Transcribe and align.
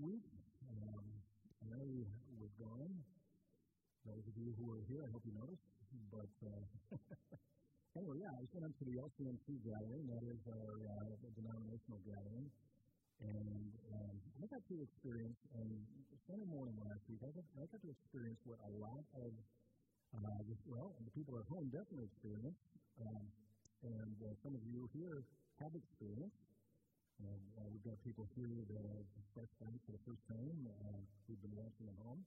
week. 0.00 0.24
Um, 0.64 1.04
Mary 1.68 2.08
was 2.40 2.52
gone. 2.56 2.92
Those 4.08 4.24
of 4.24 4.34
you 4.40 4.56
who 4.56 4.64
were 4.64 4.80
here, 4.88 5.04
I 5.04 5.10
hope 5.12 5.20
you 5.28 5.36
noticed. 5.36 5.68
But 6.08 6.32
uh, 6.40 6.96
anyway, 8.00 8.24
yeah, 8.24 8.32
I 8.32 8.40
went 8.56 8.64
up 8.64 8.74
to 8.80 8.84
the 8.88 8.96
LCMC 8.96 9.60
gathering. 9.60 10.08
That 10.08 10.24
is 10.24 10.40
our 10.48 10.72
uh, 10.88 11.12
denominational 11.36 12.00
gathering. 12.08 12.48
And 13.20 13.72
um, 13.92 14.16
I 14.40 14.48
got 14.48 14.64
to 14.64 14.76
experience, 14.80 15.36
and 15.60 15.68
Sunday 16.24 16.48
morning 16.48 16.80
last 16.80 17.04
week, 17.12 17.20
I 17.20 17.28
got, 17.36 17.44
I 17.60 17.68
got 17.68 17.84
to 17.84 17.90
experience 17.92 18.40
what 18.48 18.56
a 18.64 18.72
lot 18.80 19.04
of, 19.20 19.30
uh, 20.16 20.40
well, 20.64 20.96
the 21.04 21.12
people 21.12 21.36
at 21.36 21.44
home 21.52 21.68
definitely 21.68 22.08
experienced, 22.08 22.64
um, 23.04 23.24
and 23.84 24.16
uh, 24.24 24.32
some 24.40 24.56
of 24.56 24.64
you 24.64 24.88
here 24.96 25.20
have 25.60 25.76
experienced. 25.76 26.49
Uh, 27.20 27.68
we've 27.68 27.84
got 27.84 28.00
people 28.00 28.24
here 28.32 28.64
that 28.72 28.80
are 28.80 29.04
fresh 29.36 29.52
back 29.60 29.76
for 29.84 29.92
the 29.92 30.02
first 30.08 30.24
time 30.32 30.56
uh, 30.88 31.00
who've 31.28 31.42
been 31.44 31.52
watching 31.52 31.84
at 31.84 31.98
home. 32.00 32.20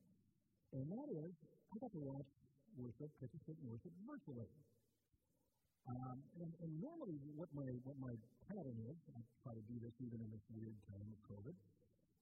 And 0.73 0.85
that 0.89 1.07
is, 1.09 1.33
I 1.73 1.75
got 1.81 1.91
to 1.97 2.01
watch 2.01 2.29
worship, 2.77 3.09
participate 3.17 3.57
in 3.57 3.65
worship 3.69 3.93
virtually. 4.05 4.49
Um, 5.83 6.17
and, 6.39 6.51
and 6.63 6.71
normally, 6.79 7.19
what 7.35 7.51
my 7.51 7.67
what 7.83 7.99
my 7.99 8.15
pattern 8.47 8.77
is, 8.87 8.97
I 9.11 9.19
try 9.43 9.51
to 9.51 9.65
do 9.67 9.75
this 9.83 9.91
even 9.99 10.15
in 10.15 10.29
this 10.31 10.45
weird 10.55 10.77
time 10.87 11.07
of 11.11 11.19
COVID, 11.27 11.55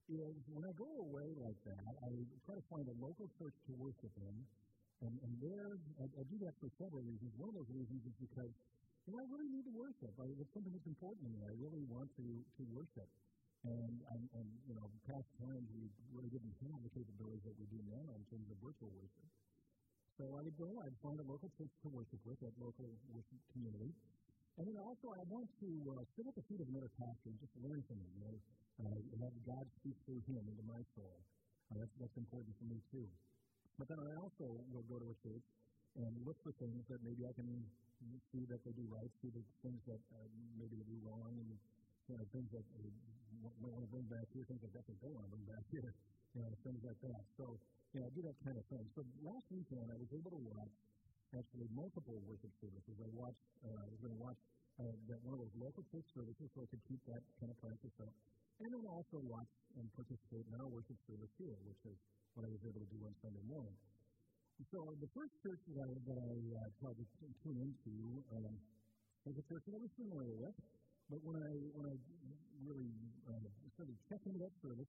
is 0.09 0.33
when 0.49 0.65
I 0.65 0.73
go 0.73 0.89
away 1.05 1.29
like 1.37 1.59
that, 1.69 1.93
I 2.01 2.09
try 2.41 2.57
to 2.57 2.65
find 2.73 2.89
a 2.89 2.97
local 2.97 3.29
church 3.37 3.53
to 3.69 3.71
worship 3.77 4.09
in, 4.17 4.35
and, 5.05 5.13
and 5.13 5.33
there 5.37 5.77
I, 6.01 6.05
I 6.09 6.23
do 6.25 6.41
that 6.41 6.57
for 6.57 6.73
several 6.81 7.05
reasons. 7.05 7.29
One 7.37 7.53
of 7.53 7.61
those 7.61 7.69
reasons 7.69 8.01
is 8.01 8.15
because 8.17 8.49
know, 9.09 9.17
I 9.17 9.25
really 9.33 9.49
need 9.49 9.65
to 9.65 9.73
worship. 9.73 10.13
I, 10.21 10.29
it's 10.37 10.53
something 10.53 10.69
that's 10.69 10.85
important 10.85 11.25
to 11.25 11.31
me. 11.33 11.41
I 11.41 11.53
really 11.57 11.81
want 11.89 12.13
to 12.21 12.25
to 12.45 12.63
worship. 12.69 13.09
And, 13.61 13.93
and, 14.09 14.21
and 14.41 14.47
you 14.65 14.73
know, 14.73 14.89
past 15.05 15.29
times 15.37 15.69
we 15.77 15.85
really 16.17 16.33
didn't 16.33 16.57
have 16.65 16.81
the 16.81 16.89
capabilities 16.97 17.45
that 17.45 17.53
we 17.61 17.69
do 17.69 17.77
now 17.93 18.09
in 18.17 18.25
terms 18.33 18.49
of 18.49 18.57
virtual 18.57 18.89
worship. 18.89 19.29
So 20.17 20.33
I 20.33 20.41
would 20.41 20.57
go, 20.57 20.81
I'd 20.81 20.97
find 21.05 21.21
a 21.21 21.27
local 21.29 21.45
church 21.61 21.69
to 21.85 21.89
worship 21.93 22.17
with, 22.25 22.41
that 22.41 22.57
local 22.57 22.89
worship 23.13 23.37
community. 23.53 23.93
And 24.57 24.65
then 24.65 24.77
also, 24.81 25.13
I 25.13 25.21
want 25.29 25.45
to 25.61 25.69
uh, 25.93 26.01
sit 26.17 26.25
at 26.25 26.33
the 26.33 26.45
feet 26.49 26.57
of 26.57 26.73
another 26.73 26.89
pastor 26.97 27.29
and 27.29 27.37
just 27.37 27.53
learn 27.61 27.85
from 27.85 28.01
him, 28.01 28.11
you 28.17 28.21
know, 28.25 28.37
uh, 28.81 28.97
and 28.97 29.17
have 29.29 29.35
God 29.45 29.65
speak 29.77 29.97
through 30.09 30.21
him 30.25 30.41
into 30.41 30.65
my 30.65 30.81
soul. 30.97 31.21
Uh, 31.69 31.85
that's, 31.85 31.93
that's 32.01 32.17
important 32.17 32.53
for 32.57 32.65
me, 32.65 32.81
too. 32.89 33.05
But 33.77 33.93
then 33.93 34.01
I 34.01 34.11
also 34.17 34.57
will 34.73 34.85
go 34.89 34.97
to 34.97 35.07
a 35.09 35.17
church 35.21 35.45
and 36.01 36.11
look 36.25 36.37
for 36.41 36.53
things 36.57 36.81
that 36.89 36.99
maybe 37.05 37.29
I 37.29 37.33
can 37.37 37.45
see 38.33 38.43
that 38.49 38.61
they 38.65 38.73
do 38.73 38.85
right, 38.89 39.09
see 39.21 39.29
the 39.29 39.43
things 39.61 39.81
that 39.85 40.01
uh, 40.15 40.27
maybe 40.57 40.77
they 40.77 40.87
do 40.87 40.97
wrong, 41.05 41.31
and 41.37 41.49
you 42.09 42.15
know, 42.17 42.25
things 42.33 42.49
that 42.51 42.65
they 42.75 42.89
might 43.41 43.73
want 43.73 43.85
to 43.85 43.91
bring 43.91 44.07
back 44.11 44.27
here, 44.33 44.43
things 44.45 44.61
that 44.61 44.73
definitely 44.73 45.01
don't 45.01 45.15
want 45.15 45.25
to 45.29 45.33
bring 45.33 45.47
back 45.47 45.65
here, 45.71 45.91
you 46.35 46.41
know, 46.41 46.51
things 46.65 46.81
like 46.83 46.99
that. 47.05 47.23
So 47.37 47.57
you 47.93 47.99
know, 47.99 48.07
I 48.07 48.11
do 48.15 48.21
that 48.23 48.37
kind 48.43 48.55
of 48.55 48.65
thing. 48.71 48.83
So 48.95 49.03
last 49.23 49.45
weekend, 49.51 49.87
I 49.91 49.97
was 49.99 50.11
able 50.15 50.31
to 50.31 50.41
watch 50.55 50.73
actually 51.35 51.67
multiple 51.71 52.19
worship 52.27 52.51
services. 52.59 52.95
I 52.99 53.09
watched, 53.15 53.43
uh, 53.63 53.71
I 53.71 53.87
was 53.87 53.99
going 54.03 54.15
to 54.15 54.21
watch 54.21 54.39
uh, 54.79 54.95
that 55.11 55.19
one 55.23 55.35
of 55.35 55.41
those 55.43 55.55
local 55.59 55.83
church 55.91 56.07
services 56.11 56.47
so 56.51 56.63
I 56.63 56.67
could 56.71 56.83
keep 56.87 56.99
that 57.07 57.23
kind 57.39 57.51
of 57.51 57.57
practice 57.59 57.95
up. 58.03 58.11
And 58.59 58.69
then 58.71 58.83
also 58.85 59.17
watch 59.25 59.49
and 59.79 59.87
participate 59.97 60.45
in 60.45 60.53
our 60.59 60.69
worship 60.69 60.99
service 61.09 61.31
here, 61.39 61.55
which 61.65 61.81
is 61.87 61.97
what 62.35 62.45
I 62.45 62.49
was 62.51 62.61
able 62.63 62.83
to 62.83 62.89
do 62.93 62.99
on 63.03 63.13
Sunday 63.23 63.43
morning. 63.47 63.73
So 64.69 64.93
the 65.01 65.09
first 65.17 65.33
church 65.41 65.57
that 65.73 65.81
I, 65.81 65.89
that 66.05 66.19
I 66.21 66.33
uh, 66.53 66.69
tried 66.77 66.97
to 67.01 67.05
tune 67.41 67.57
into 67.57 67.93
um, 68.37 68.53
was 69.25 69.33
a 69.33 69.45
church 69.49 69.65
that 69.65 69.73
I 69.73 69.81
was 69.81 69.89
familiar 69.97 70.37
with. 70.37 70.53
But 71.09 71.19
when 71.25 71.41
I, 71.41 71.51
when 71.73 71.89
I 71.89 71.95
really 72.61 72.93
uh, 73.25 73.41
started 73.73 73.97
checking 74.05 74.37
that 74.37 74.53
service, 74.61 74.87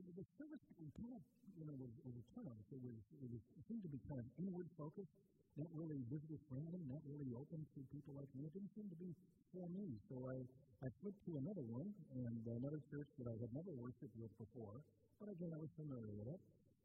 the 0.00 0.24
service 0.40 0.64
kind 0.96 1.12
of, 1.12 1.22
you 1.60 1.68
know, 1.68 1.76
was, 1.76 1.92
was 2.08 2.16
a 2.16 2.24
turnout. 2.32 2.56
It 2.72 2.80
was, 2.80 2.96
it 3.20 3.28
was, 3.28 3.42
it 3.44 3.62
seemed 3.68 3.84
to 3.84 3.92
be 3.92 4.00
kind 4.08 4.16
of 4.16 4.26
inward 4.40 4.66
focused, 4.80 5.12
not 5.60 5.68
really 5.76 6.00
visitor 6.08 6.40
friendly, 6.48 6.80
not 6.88 7.04
really 7.04 7.28
open 7.36 7.60
to 7.60 7.78
people 7.92 8.16
like 8.16 8.32
me. 8.32 8.48
It 8.48 8.56
didn't 8.56 8.72
seem 8.72 8.88
to 8.88 8.96
be 8.96 9.12
for 9.52 9.68
me. 9.68 9.92
So 10.08 10.16
I, 10.32 10.40
I 10.80 10.88
flipped 11.04 11.20
to 11.28 11.36
another 11.36 11.62
one, 11.68 11.92
and 12.16 12.40
another 12.48 12.80
church 12.88 13.12
that 13.20 13.28
I 13.28 13.36
had 13.36 13.52
never 13.52 13.76
worshiped 13.76 14.16
with 14.16 14.32
before, 14.40 14.80
but 15.20 15.28
again, 15.28 15.52
I 15.52 15.60
was 15.60 15.70
familiar 15.76 16.10
with 16.16 16.32
it. 16.32 16.40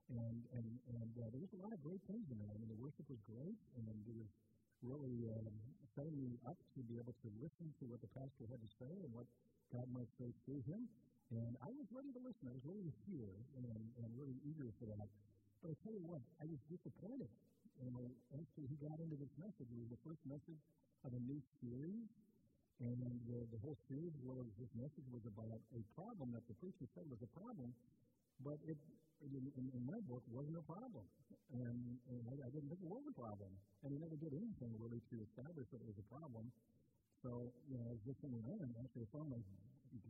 And, 0.07 0.39
and, 0.55 0.67
and 0.95 1.11
uh, 1.19 1.27
there 1.35 1.43
was 1.43 1.51
a 1.51 1.59
lot 1.59 1.75
of 1.75 1.83
great 1.83 1.99
things 2.07 2.23
in 2.31 2.37
there. 2.39 2.47
I 2.47 2.57
mean, 2.63 2.71
the 2.71 2.79
worship 2.79 3.03
was 3.11 3.19
great, 3.27 3.59
and 3.75 3.83
it 3.91 4.15
was 4.15 4.31
really 4.79 5.27
um, 5.27 5.51
setting 5.97 6.15
me 6.15 6.39
up 6.47 6.55
to 6.77 6.79
be 6.87 6.95
able 6.95 7.11
to 7.11 7.29
listen 7.43 7.67
to 7.81 7.83
what 7.91 7.99
the 7.99 8.11
pastor 8.15 8.47
had 8.47 8.61
to 8.61 8.71
say 8.79 8.93
and 9.03 9.11
what 9.11 9.27
God 9.73 9.87
might 9.91 10.07
say 10.15 10.31
through 10.47 10.63
him. 10.63 10.87
And 11.35 11.59
I 11.59 11.67
was 11.75 11.87
ready 11.91 12.07
to 12.15 12.21
listen. 12.23 12.47
I 12.47 12.55
was 12.55 12.63
ready 12.63 12.87
to 12.87 12.95
hear 13.09 13.27
and, 13.59 13.83
and 13.99 14.07
really 14.15 14.39
eager 14.47 14.71
for 14.79 14.87
that. 14.87 15.07
But 15.59 15.73
I 15.73 15.75
tell 15.83 15.91
you 15.91 16.05
what, 16.07 16.23
I 16.39 16.47
was 16.47 16.61
disappointed. 16.71 17.27
And 17.83 17.91
after 18.31 18.61
he 18.63 18.75
got 18.79 18.95
into 19.03 19.19
this 19.19 19.33
message, 19.35 19.67
it 19.67 19.75
was 19.75 19.91
the 19.91 20.01
first 20.07 20.23
message 20.23 20.61
of 21.03 21.11
a 21.11 21.21
new 21.27 21.41
series. 21.59 22.07
And 22.79 23.19
uh, 23.27 23.43
the 23.49 23.59
whole 23.65 23.75
series 23.89 24.13
was 24.21 24.45
this 24.61 24.69
message 24.77 25.07
was 25.09 25.25
about 25.25 25.59
a 25.73 25.81
problem 25.97 26.31
that 26.37 26.45
the 26.45 26.55
preacher 26.61 26.85
said 26.93 27.09
was 27.09 27.17
a 27.25 27.31
problem, 27.33 27.73
but 28.45 28.61
it, 28.69 28.77
in, 29.23 29.43
in, 29.57 29.65
in 29.73 29.83
my 29.85 29.99
book, 30.05 30.21
wasn't 30.29 30.57
a 30.57 30.65
problem. 30.65 31.05
And, 31.53 31.79
and 32.11 32.21
I, 32.27 32.35
I 32.45 32.49
didn't 32.51 32.69
think 32.69 32.81
it 32.83 32.91
was 32.91 33.03
a 33.07 33.15
problem. 33.15 33.51
And 33.83 33.89
he 33.93 33.97
never 33.97 34.17
did 34.19 34.33
anything 34.35 34.71
really 34.77 34.99
to 34.99 35.15
establish 35.31 35.67
that 35.73 35.79
it 35.81 35.87
was 35.87 35.97
a 35.97 36.07
problem. 36.11 36.45
So, 37.25 37.49
you 37.65 37.77
know, 37.81 37.87
as 37.89 37.99
this 38.05 38.17
thing 38.21 38.33
went 38.45 38.61
on, 38.61 38.69
actually, 38.83 39.07
I 39.07 39.09
found 39.15 39.27
my 39.33 39.41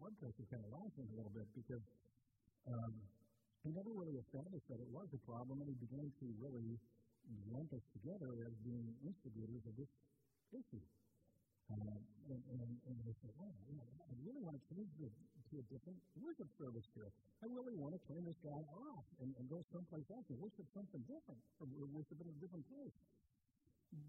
blood 0.02 0.16
pressure 0.20 0.46
kind 0.52 0.64
of 0.66 0.72
rising 0.74 1.08
a 1.08 1.16
little 1.16 1.32
bit 1.32 1.48
because 1.56 1.84
um, 2.68 2.94
he 3.64 3.72
never 3.72 3.92
really 3.96 4.20
established 4.20 4.68
that 4.68 4.80
it 4.80 4.90
was 4.92 5.08
a 5.16 5.22
problem, 5.24 5.64
and 5.64 5.68
he 5.72 5.78
began 5.80 6.08
to 6.08 6.26
really 6.44 6.76
lump 7.52 7.72
us 7.76 7.84
together 7.96 8.32
as 8.44 8.54
being 8.64 8.88
instigators 9.04 9.64
of 9.68 9.74
this 9.76 9.92
issue. 10.52 10.84
Um, 11.68 12.00
and, 12.32 12.42
and, 12.48 12.72
and 12.88 12.96
I 13.04 13.12
said, 13.20 13.32
wow, 13.36 13.52
I 13.52 14.16
really 14.24 14.40
want 14.40 14.56
to 14.56 14.64
change 14.72 14.88
this 15.00 15.12
to 15.52 15.56
a 15.60 15.66
different 15.72 16.00
worship 16.20 16.50
service 16.60 16.88
here. 16.92 17.10
I 17.40 17.46
really 17.48 17.76
want 17.80 17.96
to 17.96 18.02
turn 18.10 18.24
this 18.28 18.40
guy 18.44 18.62
off 18.76 19.06
and, 19.24 19.32
and 19.38 19.46
go 19.48 19.64
someplace 19.72 20.08
else 20.12 20.28
and 20.28 20.38
worship 20.42 20.68
something 20.76 21.02
different, 21.08 21.40
or 21.62 21.88
worship 21.96 22.18
in 22.20 22.28
a 22.28 22.38
different 22.44 22.66
place. 22.68 22.96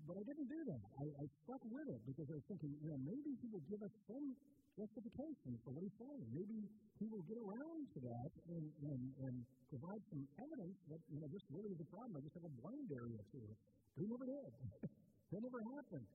But 0.07 0.19
I 0.19 0.23
didn't 0.27 0.51
do 0.51 0.61
that. 0.75 0.83
I, 0.99 1.07
I 1.23 1.25
stuck 1.47 1.63
with 1.71 1.87
it 1.87 2.03
because 2.03 2.27
I 2.27 2.35
was 2.35 2.47
thinking, 2.51 2.75
you 2.83 2.91
know, 2.91 2.99
maybe 3.07 3.31
he 3.39 3.47
will 3.47 3.63
give 3.71 3.79
us 3.79 3.95
some 4.11 4.35
justification 4.75 5.53
for 5.63 5.71
what 5.71 5.87
he's 5.87 5.99
saying. 6.03 6.25
Maybe 6.35 6.59
he 6.99 7.07
will 7.07 7.23
get 7.31 7.39
around 7.39 7.83
to 7.95 7.99
that 8.03 8.31
and, 8.51 8.67
and, 8.91 9.03
and 9.23 9.35
provide 9.71 10.03
some 10.11 10.27
evidence 10.43 10.77
that, 10.91 10.99
you 11.15 11.23
know, 11.23 11.31
this 11.31 11.45
really 11.55 11.71
is 11.71 11.79
a 11.79 11.89
problem. 11.95 12.19
I 12.19 12.23
just 12.27 12.35
have 12.35 12.47
a 12.47 12.55
blind 12.59 12.91
area 12.91 13.23
to 13.23 13.39
it. 13.39 13.57
But 13.95 14.01
he 14.03 14.07
never 14.11 14.27
did. 14.27 14.51
that 15.31 15.41
never 15.47 15.61
happened. 15.79 16.07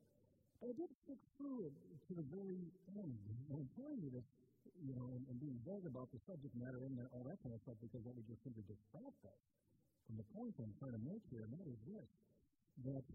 I 0.64 0.72
did 0.80 0.90
stick 1.04 1.20
through 1.36 1.68
it 1.68 1.76
to 2.08 2.12
the 2.16 2.26
very 2.32 2.60
end. 2.96 3.20
And 3.52 3.56
I'm 3.64 3.72
telling 3.76 4.00
you 4.00 4.12
this, 4.16 4.28
you 4.84 4.96
know, 4.96 5.12
and, 5.16 5.24
and 5.32 5.38
being 5.40 5.58
vague 5.64 5.88
about 5.88 6.12
the 6.12 6.20
subject 6.28 6.54
matter 6.60 6.84
and 6.84 7.00
all 7.16 7.24
that 7.24 7.40
kind 7.44 7.56
of 7.56 7.60
stuff 7.64 7.80
because 7.80 8.04
that 8.04 8.14
would 8.16 8.28
just 8.28 8.44
simply 8.44 8.64
distract 8.68 9.20
us 9.28 9.42
from 10.08 10.20
the 10.20 10.28
point 10.36 10.54
I'm 10.60 10.76
trying 10.80 10.96
to 10.96 11.04
make 11.08 11.24
here, 11.32 11.48
and 11.48 11.54
that 11.56 11.68
is 11.68 11.80
this, 11.88 12.10
that 12.92 13.06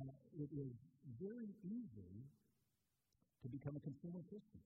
uh, 0.00 0.14
it 0.40 0.50
is 0.56 0.72
very 1.20 1.50
easy 1.66 2.12
to 3.44 3.46
become 3.48 3.76
a 3.76 3.82
consumer 3.84 4.24
Christian. 4.28 4.64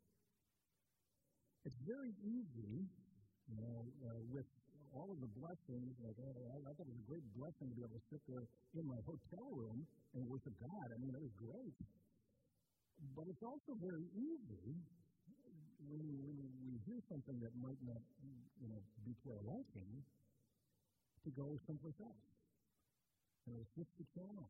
It's 1.66 1.80
very 1.88 2.12
easy, 2.22 2.86
you 3.50 3.56
know, 3.58 3.88
uh, 4.06 4.20
with 4.30 4.46
all 4.94 5.10
of 5.10 5.18
the 5.18 5.30
blessings, 5.34 5.90
like, 6.06 6.14
oh, 6.22 6.34
I, 6.54 6.70
thought 6.78 6.86
it 6.86 6.94
was 6.94 7.02
a 7.02 7.10
great 7.10 7.26
blessing 7.34 7.66
to 7.66 7.74
be 7.74 7.82
able 7.82 7.98
to 7.98 8.06
sit 8.14 8.22
there 8.30 8.46
in 8.78 8.86
my 8.86 9.00
hotel 9.02 9.50
room 9.50 9.82
and 10.14 10.22
worship 10.30 10.54
God. 10.62 10.86
I 10.94 10.96
mean, 11.02 11.10
it 11.10 11.22
was 11.22 11.34
great. 11.34 11.74
But 13.18 13.26
it's 13.26 13.42
also 13.42 13.74
very 13.82 14.06
easy 14.14 14.78
when, 15.90 16.06
when 16.24 16.36
we 16.64 16.78
hear 16.88 17.00
something 17.08 17.36
that 17.40 17.52
might 17.60 17.80
not, 17.84 18.00
you 18.60 18.68
know, 18.68 18.80
be 19.04 19.12
to 19.24 19.26
our 19.34 19.42
liking, 19.44 19.90
to 21.25 21.31
go 21.32 21.56
someplace 21.64 21.96
else. 22.04 22.25
You 23.48 23.56
know, 23.56 23.62
switch 23.76 23.92
the 24.00 24.06
channel 24.16 24.48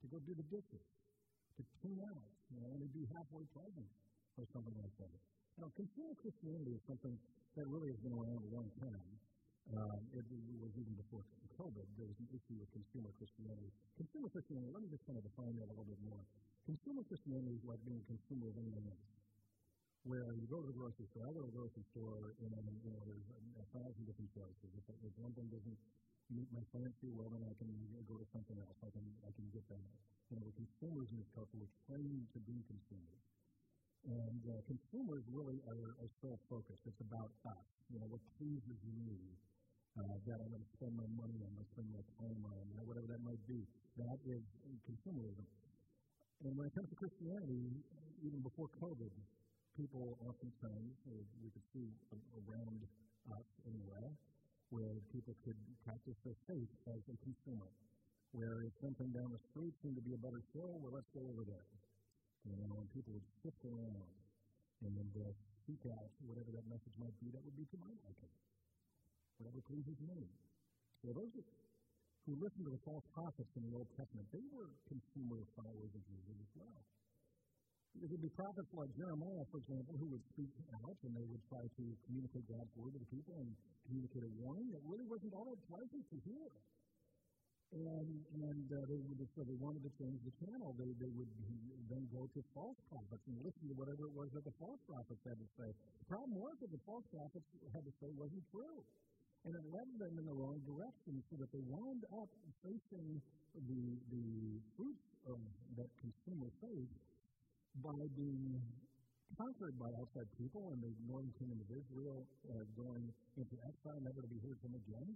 to 0.00 0.04
go 0.12 0.20
do 0.28 0.36
the 0.36 0.44
dishes, 0.52 0.84
to 1.56 1.62
tune 1.80 2.00
out, 2.04 2.28
you 2.52 2.60
know, 2.60 2.68
and 2.76 2.84
be 2.92 3.08
halfway 3.16 3.44
present 3.56 3.88
or 4.36 4.44
something 4.52 4.76
like 4.76 4.92
that. 5.00 5.16
Now, 5.56 5.72
consumer 5.78 6.12
Christianity 6.20 6.76
is 6.76 6.82
something 6.84 7.14
that 7.56 7.64
really 7.70 7.88
has 7.88 8.00
been 8.02 8.12
around 8.12 8.42
a 8.42 8.50
long 8.52 8.68
time. 8.82 9.08
Um, 9.72 9.96
it, 10.12 10.28
it 10.28 10.60
was 10.60 10.76
even 10.76 10.92
before 10.92 11.24
COVID, 11.56 11.86
there 11.96 12.04
was 12.04 12.18
an 12.20 12.28
issue 12.36 12.60
with 12.60 12.68
consumer 12.76 13.08
Christianity. 13.16 13.72
Consumer 13.96 14.28
Christianity, 14.28 14.68
let 14.74 14.84
me 14.84 14.92
just 14.92 15.06
kind 15.08 15.16
of 15.16 15.24
define 15.24 15.56
that 15.56 15.70
a 15.70 15.72
little 15.72 15.88
bit 15.88 16.02
more. 16.04 16.20
Consumer 16.68 17.00
Christianity 17.08 17.56
is 17.56 17.64
like 17.64 17.80
being 17.88 18.02
a 18.02 18.06
consumer 18.12 18.52
of 18.52 18.56
anything 18.60 18.84
else. 18.92 19.23
Where 20.04 20.36
you 20.36 20.44
go 20.52 20.60
to 20.60 20.68
the 20.68 20.76
grocery 20.76 21.08
store, 21.16 21.24
I 21.24 21.32
go 21.32 21.40
to 21.40 21.48
the 21.48 21.56
grocery 21.56 21.84
store, 21.96 22.36
and 22.44 22.52
you 22.84 22.92
know, 22.92 23.00
there's 23.08 23.24
a, 23.56 23.64
thousand 23.72 24.04
different 24.06 24.30
choices. 24.30 24.70
If, 24.78 24.86
if 25.02 25.12
one 25.18 25.34
thing 25.34 25.50
doesn't 25.50 25.78
meet 26.30 26.46
my 26.54 26.62
fancy, 26.70 27.10
well, 27.10 27.32
then 27.32 27.42
I 27.42 27.56
can 27.58 27.72
go 28.06 28.14
to 28.20 28.26
something 28.30 28.54
else. 28.60 28.78
I 28.84 28.92
can, 28.92 29.02
I 29.26 29.32
can 29.34 29.48
get 29.50 29.64
that. 29.72 29.82
You 30.30 30.38
know, 30.38 30.46
we're 30.46 30.54
consumers 30.54 31.08
in 31.10 31.18
this 31.18 31.30
culture. 31.34 31.58
We're 31.58 31.76
trained 31.90 32.28
to 32.36 32.40
be 32.44 32.54
consumers. 32.70 33.22
And 34.04 34.40
uh, 34.46 34.60
consumers 34.68 35.24
really 35.32 35.58
are, 35.64 35.96
are 35.98 36.12
self-focused. 36.20 36.84
It's 36.84 37.02
about 37.02 37.32
us. 37.48 37.66
You 37.88 37.98
know, 37.98 38.08
what 38.12 38.20
pleases 38.36 38.78
me, 38.94 39.16
uh, 39.96 40.16
that 40.28 40.38
I'm 40.38 40.50
going 40.52 40.62
to 40.62 40.72
spend 40.76 40.92
my 40.94 41.08
money 41.16 41.38
on, 41.40 41.50
I'm 41.56 41.66
spend 41.72 41.88
my 41.90 42.04
time 42.20 42.40
on, 42.44 42.62
know, 42.76 42.84
whatever 42.84 43.08
that 43.08 43.22
might 43.24 43.40
be. 43.48 43.64
That 43.96 44.18
is 44.28 44.42
consumerism. 44.84 45.48
And 46.44 46.52
when 46.58 46.68
it 46.68 46.74
comes 46.76 46.92
to 46.92 46.96
Christianity, 46.98 47.72
even 48.20 48.40
before 48.44 48.68
COVID, 48.82 49.12
people 49.74 50.18
oftentimes, 50.22 50.94
we 51.06 51.50
could 51.50 51.66
see 51.74 51.86
around 52.46 52.78
us 53.34 53.48
anyway, 53.66 54.06
where 54.70 54.98
people 55.10 55.34
could 55.42 55.58
practice 55.86 56.18
their 56.22 56.38
faith 56.46 56.70
as 56.90 57.02
a 57.10 57.16
consumer. 57.22 57.70
Where 58.34 58.66
if 58.66 58.74
something 58.82 59.14
down 59.14 59.30
the 59.30 59.42
street 59.54 59.74
seemed 59.78 59.94
to 59.94 60.02
be 60.02 60.14
a 60.14 60.22
better 60.22 60.42
show, 60.50 60.66
well, 60.82 60.90
let's 60.90 61.06
go 61.14 61.22
over 61.22 61.46
there. 61.46 61.68
You 62.42 62.58
know, 62.58 62.82
and 62.82 62.86
people 62.90 63.14
would 63.14 63.28
shift 63.42 63.62
around 63.62 64.10
and 64.82 65.10
uh, 65.16 65.30
seek 65.64 65.80
out 65.94 66.10
whatever 66.26 66.50
that 66.52 66.66
message 66.66 66.92
might 66.98 67.14
be 67.22 67.30
that 67.30 67.40
would 67.46 67.56
be 67.56 67.64
to 67.72 67.78
my 67.78 67.88
liking, 68.04 68.34
whatever 69.38 69.62
pleases 69.64 69.96
me. 70.02 70.28
So 71.00 71.14
those 71.14 71.32
who 72.26 72.36
listened 72.36 72.66
to 72.68 72.72
the 72.74 72.82
false 72.84 73.06
prophets 73.14 73.48
in 73.56 73.62
the 73.70 73.72
Old 73.72 73.88
Testament, 73.96 74.26
they 74.34 74.44
were 74.52 74.68
consumer 74.90 75.40
followers 75.56 75.92
of 75.94 76.02
Jesus 76.04 76.36
as 76.36 76.52
well. 76.58 76.80
There 77.94 78.10
would 78.10 78.26
be 78.26 78.32
prophets 78.34 78.70
like 78.74 78.90
Jeremiah, 78.98 79.46
for 79.54 79.62
example, 79.62 79.94
who 79.94 80.10
would 80.10 80.24
speak 80.34 80.50
out 80.82 80.98
and 81.06 81.14
they 81.14 81.26
would 81.30 81.44
try 81.46 81.62
to 81.62 81.84
communicate 82.10 82.42
God's 82.50 82.72
word 82.74 82.90
to 82.90 82.98
the 82.98 83.10
people 83.14 83.38
and 83.38 83.54
communicate 83.86 84.26
a 84.26 84.32
warning 84.42 84.66
that 84.74 84.82
really 84.82 85.06
wasn't 85.06 85.30
all 85.30 85.46
that 85.46 85.62
pleasant 85.70 86.02
to 86.10 86.16
hear. 86.26 86.50
And, 87.74 88.10
and 88.34 88.66
uh, 88.70 88.76
they 88.86 88.98
would, 88.98 89.18
so 89.34 89.42
they 89.46 89.58
wanted 89.58 89.82
to 89.86 89.92
change 89.98 90.18
the 90.26 90.34
channel. 90.42 90.74
They, 90.78 90.90
they 90.98 91.10
would 91.10 91.30
then 91.90 92.06
go 92.10 92.26
to 92.26 92.40
false 92.54 92.78
prophets 92.90 93.22
and 93.30 93.34
listen 93.42 93.66
to 93.70 93.74
whatever 93.78 94.10
it 94.10 94.14
was 94.14 94.30
that 94.34 94.46
the 94.46 94.54
false 94.58 94.78
prophets 94.90 95.22
had 95.26 95.38
to 95.38 95.48
say. 95.58 95.70
The 95.70 96.08
problem 96.10 96.34
was 96.38 96.54
that 96.62 96.70
the 96.70 96.82
false 96.86 97.06
prophets 97.14 97.46
had 97.74 97.82
to 97.82 97.92
say 98.02 98.10
wasn't 98.14 98.46
true. 98.50 98.82
And 99.46 99.52
it 99.54 99.64
led 99.70 99.90
them 100.02 100.14
in 100.18 100.24
the 100.26 100.34
wrong 100.34 100.58
direction 100.66 101.22
so 101.30 101.34
that 101.38 101.50
they 101.50 101.62
wound 101.66 102.02
up 102.14 102.30
facing 102.62 103.22
the, 103.54 103.82
the 104.10 104.26
fruits 104.78 105.06
of 105.30 105.38
that 105.78 105.90
consumer 106.00 106.50
faith 106.62 106.90
by 107.82 108.00
being 108.14 108.60
conquered 109.34 109.74
by 109.78 109.90
outside 109.98 110.30
people 110.38 110.70
and 110.70 110.78
the 110.78 110.92
northern 111.10 111.34
kingdom 111.40 111.58
of 111.58 111.68
Israel 111.74 112.22
uh, 112.46 112.62
going 112.78 113.10
into 113.34 113.56
exile, 113.66 113.98
never 114.04 114.22
to 114.22 114.30
be 114.30 114.38
heard 114.46 114.58
from 114.62 114.78
again 114.78 115.10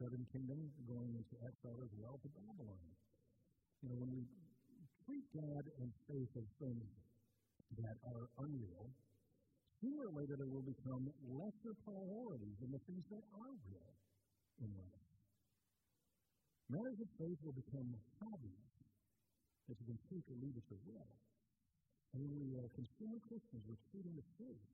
southern 0.00 0.24
kingdom 0.32 0.56
going 0.88 1.12
into 1.12 1.36
exile 1.44 1.76
as 1.84 1.92
well 2.00 2.16
to 2.24 2.28
Babylon. 2.32 2.88
You 3.84 3.92
know, 3.92 3.98
when 4.00 4.10
we 4.16 4.24
treat 5.04 5.26
God 5.36 5.64
and 5.76 5.92
faith 6.08 6.32
as 6.40 6.48
things 6.56 6.88
that 7.84 7.96
are 8.08 8.26
unreal, 8.40 8.88
sooner 9.84 10.08
or 10.08 10.12
later 10.16 10.40
they 10.40 10.48
will 10.48 10.64
become 10.64 11.04
lesser 11.28 11.76
priorities 11.84 12.56
than 12.64 12.72
the 12.72 12.82
things 12.88 13.04
that 13.12 13.24
are 13.44 13.54
real 13.68 13.92
in 14.64 14.72
life. 14.72 15.04
Matters 16.72 16.98
of 17.04 17.08
faith 17.20 17.38
will 17.44 17.56
become 17.60 17.92
hobbies 18.24 18.66
that 19.68 19.76
you 19.84 19.86
can 19.86 20.00
take 20.08 20.24
or 20.32 20.36
at 20.40 20.66
your 20.72 20.80
will. 20.88 21.12
And 22.14 22.26
when 22.26 22.42
we 22.42 22.58
are 22.58 22.66
consumer 22.74 23.22
Christians, 23.26 23.62
we're 23.66 23.80
treating 23.94 24.14
the 24.18 24.26
faith 24.36 24.66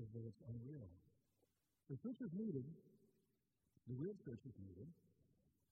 as 0.00 0.08
though 0.12 0.26
it's 0.28 0.42
unreal. 0.48 0.88
The 1.88 1.96
church 2.00 2.20
is 2.20 2.30
needed 2.36 2.64
the 3.90 3.98
real 3.98 4.14
church 4.22 4.38
is 4.46 4.54
needed. 4.62 4.86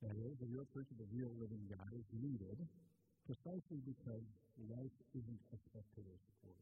That 0.02 0.18
is, 0.18 0.34
the 0.42 0.50
real 0.50 0.66
church 0.74 0.90
of 0.90 0.98
the 0.98 1.06
real 1.14 1.30
living 1.38 1.62
God 1.70 1.90
is 1.94 2.06
needed 2.18 2.58
precisely 3.26 3.78
because 3.86 4.26
life 4.66 4.94
isn't 5.14 5.42
a 5.54 5.58
spectator 5.70 6.18
sport. 6.38 6.58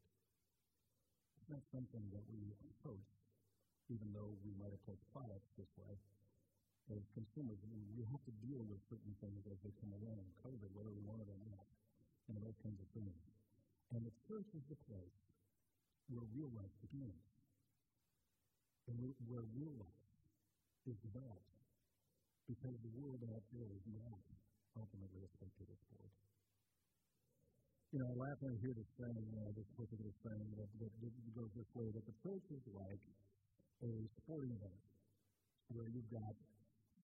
It's 1.41 1.49
not 1.49 1.65
something 1.73 2.05
that 2.13 2.25
we 2.29 2.53
approach, 2.77 3.09
even 3.89 4.13
though 4.13 4.37
we 4.45 4.53
might 4.61 4.73
approach 4.77 5.01
products 5.17 5.49
this 5.57 5.69
way. 5.81 5.97
As 6.93 7.01
consumers, 7.17 7.57
we 7.97 8.05
have 8.13 8.21
to 8.29 8.35
deal 8.45 8.61
with 8.69 8.85
certain 8.93 9.17
things 9.25 9.43
as 9.49 9.59
they 9.65 9.73
come 9.81 9.97
along, 9.97 10.23
COVID, 10.45 10.71
whether 10.77 10.93
we 10.93 11.03
want 11.09 11.25
it 11.25 11.29
or 11.33 11.41
not, 11.49 11.65
and 12.29 12.37
those 12.45 12.57
kinds 12.61 12.79
of 12.79 12.89
things. 12.93 13.36
And 13.95 14.03
the 14.03 14.15
church 14.27 14.49
is 14.51 14.65
the 14.67 14.79
place 14.91 15.19
where 16.11 16.27
real 16.35 16.51
life 16.55 16.75
begins, 16.83 17.23
and 18.91 18.95
where 19.27 19.47
real 19.55 19.75
life 19.79 20.07
is 20.87 20.97
developed 21.03 21.55
because 22.47 22.79
the 22.83 22.93
world 22.95 23.19
out 23.35 23.43
there 23.51 23.67
is 23.67 23.85
not 23.91 24.23
ultimately 24.79 25.23
a 25.27 25.31
spectator 25.35 25.75
sport. 25.91 26.13
You 27.91 28.03
know, 28.03 28.09
I 28.11 28.15
laugh 28.19 28.39
when 28.43 28.55
I 28.55 28.59
hear 28.63 28.75
this 28.75 28.91
saying, 28.99 29.27
uh, 29.35 29.51
this 29.55 29.67
particular 29.75 30.15
saying 30.23 30.49
that, 30.59 30.71
that, 30.83 30.93
that 31.03 31.13
goes 31.35 31.51
this 31.55 31.71
way, 31.75 31.91
that 31.91 32.05
the 32.07 32.17
church 32.23 32.47
is 32.55 32.63
like 32.75 33.03
a 33.83 33.93
sporting 34.23 34.55
event 34.55 34.83
where 35.75 35.91
you've 35.91 36.11
got 36.11 36.35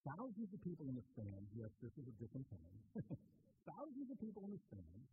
thousands 0.07 0.51
of 0.51 0.59
people 0.63 0.87
in 0.87 0.95
the 0.95 1.05
stands. 1.15 1.47
Yes, 1.55 1.71
this 1.83 1.91
is 1.95 2.05
a 2.07 2.15
different 2.19 2.47
time. 2.51 2.75
thousands 3.71 4.07
of 4.11 4.17
people 4.19 4.43
in 4.47 4.51
the 4.55 4.63
stands 4.71 5.07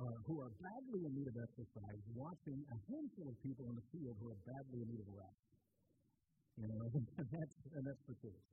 uh, 0.00 0.16
who 0.24 0.40
are 0.40 0.52
badly 0.56 1.00
in 1.04 1.12
need 1.12 1.28
of 1.28 1.36
exercise, 1.36 2.00
watching 2.16 2.58
a 2.64 2.76
handful 2.88 3.28
of 3.28 3.36
people 3.44 3.68
in 3.68 3.76
the 3.76 3.86
field 3.92 4.16
who 4.20 4.32
are 4.32 4.40
badly 4.48 4.78
in 4.80 4.88
need 4.88 5.02
of 5.04 5.10
rest. 5.12 5.42
You 6.56 6.68
know, 6.72 6.80
and 6.84 7.28
that's, 7.32 7.56
and 7.76 7.82
that's 7.84 8.04
the 8.08 8.16
truth. 8.20 8.44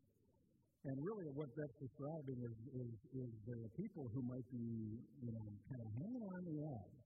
And 0.88 0.95
really, 1.03 1.27
what 1.36 1.51
that's 1.59 1.75
describing 1.75 2.39
is, 2.39 2.56
is, 2.71 2.91
is 3.12 3.31
the 3.44 3.59
people 3.75 4.07
who 4.15 4.24
might 4.24 4.47
be, 4.47 4.95
you 5.19 5.31
know, 5.36 5.44
kind 5.68 5.81
of 5.83 5.89
hanging 6.00 6.24
on 6.24 6.41
the 6.47 6.57
edge, 6.63 7.00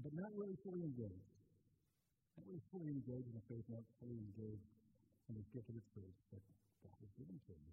but 0.00 0.12
not 0.16 0.32
really 0.32 0.56
fully 0.64 0.88
engaged. 0.88 1.28
Not 2.40 2.44
really 2.48 2.64
fully 2.72 2.90
engaged 2.96 3.28
in 3.28 3.34
the 3.36 3.44
faith, 3.44 3.66
not 3.68 3.84
fully 4.00 4.18
engaged 4.24 4.68
in 5.28 5.32
the 5.36 5.44
gift 5.52 5.68
of 5.68 5.76
the 5.76 5.84
truth 5.92 6.16
that 6.32 6.42
God 6.80 6.96
has 6.96 7.12
given 7.20 7.36
to 7.36 7.52
you. 7.52 7.72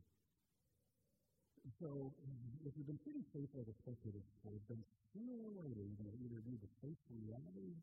So, 1.78 2.10
um, 2.10 2.42
if 2.66 2.74
you've 2.74 2.90
been 2.90 3.02
pretty 3.06 3.22
faithful 3.34 3.62
a 3.62 3.76
spectator 3.86 4.18
before, 4.18 4.58
then 4.66 4.82
sooner 5.14 5.38
or 5.46 5.54
later 5.62 5.86
going 5.98 6.10
to 6.10 6.18
either 6.26 6.42
be 6.42 6.58
the 6.58 6.72
faithful 6.82 7.18
reality 7.22 7.78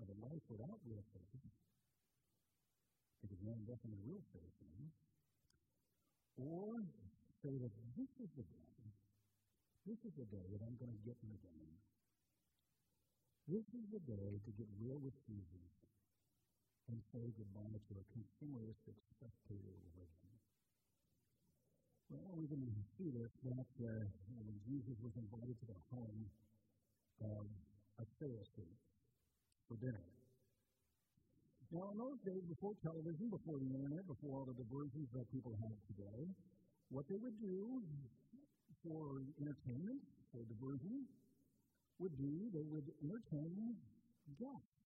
of 0.00 0.06
a 0.12 0.16
life 0.20 0.44
without 0.52 0.76
real 0.84 1.00
faith, 1.16 1.44
because 3.24 3.40
man 3.40 3.56
definitely 3.64 4.00
real 4.04 4.20
faith 4.36 4.56
in 4.60 4.92
or 6.36 6.84
say 7.40 7.56
that 7.56 7.72
this 7.96 8.12
is 8.20 8.28
the 8.36 8.44
day, 8.44 8.72
this 9.88 10.00
is 10.04 10.12
the 10.20 10.28
day 10.28 10.44
that 10.52 10.60
I'm 10.60 10.76
going 10.76 10.92
to 10.92 11.02
get 11.08 11.16
in 11.24 11.32
the 11.32 11.40
game. 11.40 11.76
This 13.48 13.64
is 13.72 13.84
the 13.94 14.02
day 14.04 14.28
to 14.44 14.50
get 14.60 14.68
real 14.76 15.00
with 15.00 15.16
Jesus 15.24 15.72
and 16.92 17.00
say 17.14 17.24
goodbye 17.32 17.80
to 17.80 17.92
a 17.96 18.04
consumeristic 18.12 18.98
spectator 19.16 19.72
religion. 19.94 20.35
Well, 22.06 22.38
we 22.38 22.46
can 22.46 22.62
see 22.94 23.10
this 23.10 23.32
that 23.50 23.70
uh, 23.82 23.90
when 24.38 24.56
Jesus 24.62 24.94
was 25.02 25.10
invited 25.18 25.58
to 25.58 25.66
the 25.66 25.80
home 25.90 26.22
of 27.18 27.44
a 27.98 28.04
Pharisee 28.22 28.74
for 29.66 29.74
dinner. 29.82 30.06
Now, 31.74 31.90
in 31.90 31.98
those 31.98 32.20
days, 32.22 32.46
before 32.46 32.78
television, 32.78 33.26
before 33.26 33.58
the 33.58 33.66
internet, 33.74 34.06
before 34.06 34.38
all 34.38 34.46
the 34.46 34.54
diversions 34.54 35.10
that 35.18 35.26
people 35.34 35.50
have 35.58 35.78
today, 35.90 36.30
what 36.94 37.10
they 37.10 37.18
would 37.18 37.34
do 37.42 37.82
for 38.86 39.26
entertainment, 39.42 39.98
for 40.30 40.46
diversion, 40.46 41.10
would 41.98 42.14
be 42.14 42.54
they 42.54 42.66
would 42.70 42.86
entertain 43.02 43.74
guests, 44.38 44.78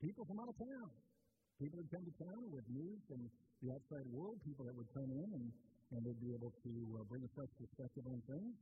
people 0.00 0.24
from 0.24 0.40
out 0.40 0.48
of 0.48 0.56
town. 0.56 0.88
People 1.60 1.84
would 1.84 1.92
come 1.92 2.00
to 2.08 2.14
town 2.16 2.48
with 2.48 2.64
news 2.72 2.96
from 3.04 3.28
the 3.60 3.68
outside 3.76 4.08
world, 4.08 4.40
people 4.48 4.64
that 4.64 4.72
would 4.72 4.88
come 4.96 5.12
in 5.12 5.28
and, 5.36 5.52
and 5.90 5.98
they'd 6.06 6.22
be 6.22 6.32
able 6.34 6.54
to 6.54 6.72
uh, 6.94 7.02
bring 7.10 7.22
a 7.26 7.32
fresh 7.34 7.52
perspective 7.58 8.04
on 8.06 8.18
things. 8.30 8.54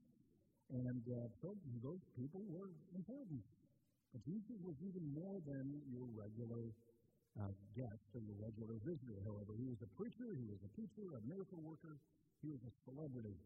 And 0.68 1.02
uh, 1.04 1.28
so 1.40 1.48
those 1.80 2.04
people 2.16 2.44
were 2.48 2.72
important. 2.96 3.44
But 4.12 4.20
Jesus 4.24 4.56
was 4.64 4.76
even 4.80 5.04
more 5.12 5.36
than 5.44 5.64
your 5.92 6.08
regular 6.16 6.64
uh, 7.36 7.52
guest 7.76 8.04
and 8.16 8.24
the 8.24 8.36
regular 8.40 8.76
visitor, 8.80 9.20
however. 9.28 9.52
He 9.60 9.68
was 9.68 9.80
a 9.84 9.90
preacher, 9.96 10.28
he 10.32 10.46
was 10.48 10.60
a 10.64 10.72
teacher, 10.72 11.06
a 11.12 11.20
miracle 11.28 11.60
worker, 11.60 11.94
he 12.40 12.48
was 12.48 12.62
a 12.64 12.72
celebrity. 12.88 13.36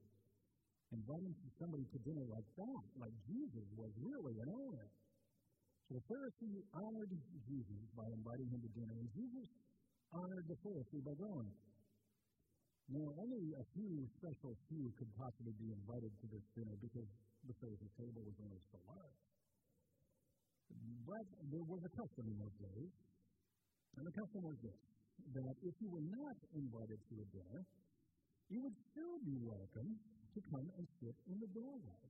Inviting 0.92 1.34
somebody 1.58 1.86
to 1.88 1.98
dinner 2.04 2.26
like 2.28 2.48
that, 2.58 2.82
like 3.00 3.16
Jesus, 3.26 3.66
was 3.74 3.90
really 3.98 4.36
an 4.38 4.48
honor. 4.52 4.88
So 5.88 5.98
the 5.98 6.04
Pharisee 6.06 6.62
honored 6.78 7.12
Jesus 7.48 7.82
by 7.96 8.06
inviting 8.12 8.48
him 8.54 8.60
to 8.62 8.70
dinner, 8.76 8.94
and 9.00 9.08
Jesus 9.16 9.48
honored 10.12 10.46
the 10.46 10.58
Pharisee 10.62 11.02
by 11.02 11.16
going. 11.16 11.50
Now, 12.90 13.06
only 13.18 13.54
a 13.54 13.64
few 13.76 14.08
special 14.18 14.56
few 14.68 14.90
could 14.98 15.10
possibly 15.14 15.54
be 15.60 15.70
invited 15.70 16.10
to 16.22 16.26
this 16.32 16.44
dinner 16.56 16.74
because 16.82 17.06
the 17.46 17.54
Pharisee's 17.62 17.94
table 17.98 18.22
was 18.26 18.36
only 18.42 18.60
so 18.70 18.78
large. 18.88 19.20
But 21.06 21.26
there 21.50 21.62
was 21.62 21.82
a 21.84 21.92
custom 21.94 22.24
in 22.26 22.36
those 22.38 22.58
days 22.58 22.92
and 23.96 24.06
the 24.06 24.14
custom 24.16 24.42
was 24.42 24.56
this 24.62 24.80
that 25.36 25.54
if 25.62 25.74
you 25.78 25.88
were 25.92 26.02
not 26.02 26.36
invited 26.56 26.98
to 27.12 27.14
a 27.20 27.26
dinner, 27.30 27.60
you 28.48 28.62
would 28.64 28.74
still 28.90 29.16
be 29.22 29.36
welcome 29.44 30.00
to 30.34 30.40
come 30.50 30.66
and 30.80 30.84
sit 30.98 31.14
in 31.28 31.38
the 31.38 31.50
doorway. 31.52 32.02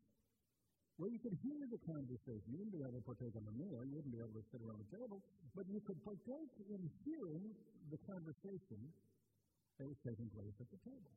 where 1.00 1.10
you 1.10 1.18
could 1.18 1.34
hear 1.42 1.58
the 1.66 1.80
conversation. 1.88 2.46
You 2.52 2.62
wouldn't 2.62 2.76
be 2.76 2.84
able 2.84 3.00
to 3.00 3.06
partake 3.08 3.34
in 3.34 3.42
the 3.42 3.56
meal, 3.58 3.80
you 3.82 3.96
wouldn't 3.96 4.12
be 4.12 4.22
able 4.22 4.36
to 4.38 4.44
sit 4.52 4.60
around 4.62 4.78
the 4.86 4.90
table, 4.92 5.18
but 5.56 5.64
you 5.66 5.80
could 5.82 5.98
partake 6.04 6.52
in 6.68 6.80
hearing 7.02 7.42
the 7.90 7.98
conversation 8.06 8.80
that 9.78 9.86
was 9.88 10.00
taking 10.04 10.28
place 10.32 10.56
at 10.60 10.68
the 10.68 10.80
table. 10.84 11.14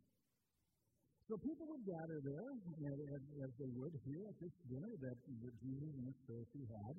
So 1.26 1.34
people 1.42 1.66
would 1.74 1.86
gather 1.90 2.20
there, 2.22 2.50
and, 2.54 2.98
as 3.42 3.52
they 3.58 3.72
would 3.74 3.96
here 4.06 4.24
at 4.30 4.38
this 4.38 4.54
dinner 4.70 4.94
that, 4.94 5.18
that 5.18 5.56
Jesus 5.58 5.90
and 5.90 6.06
his 6.06 6.20
Pharisees 6.30 6.70
had 6.70 6.96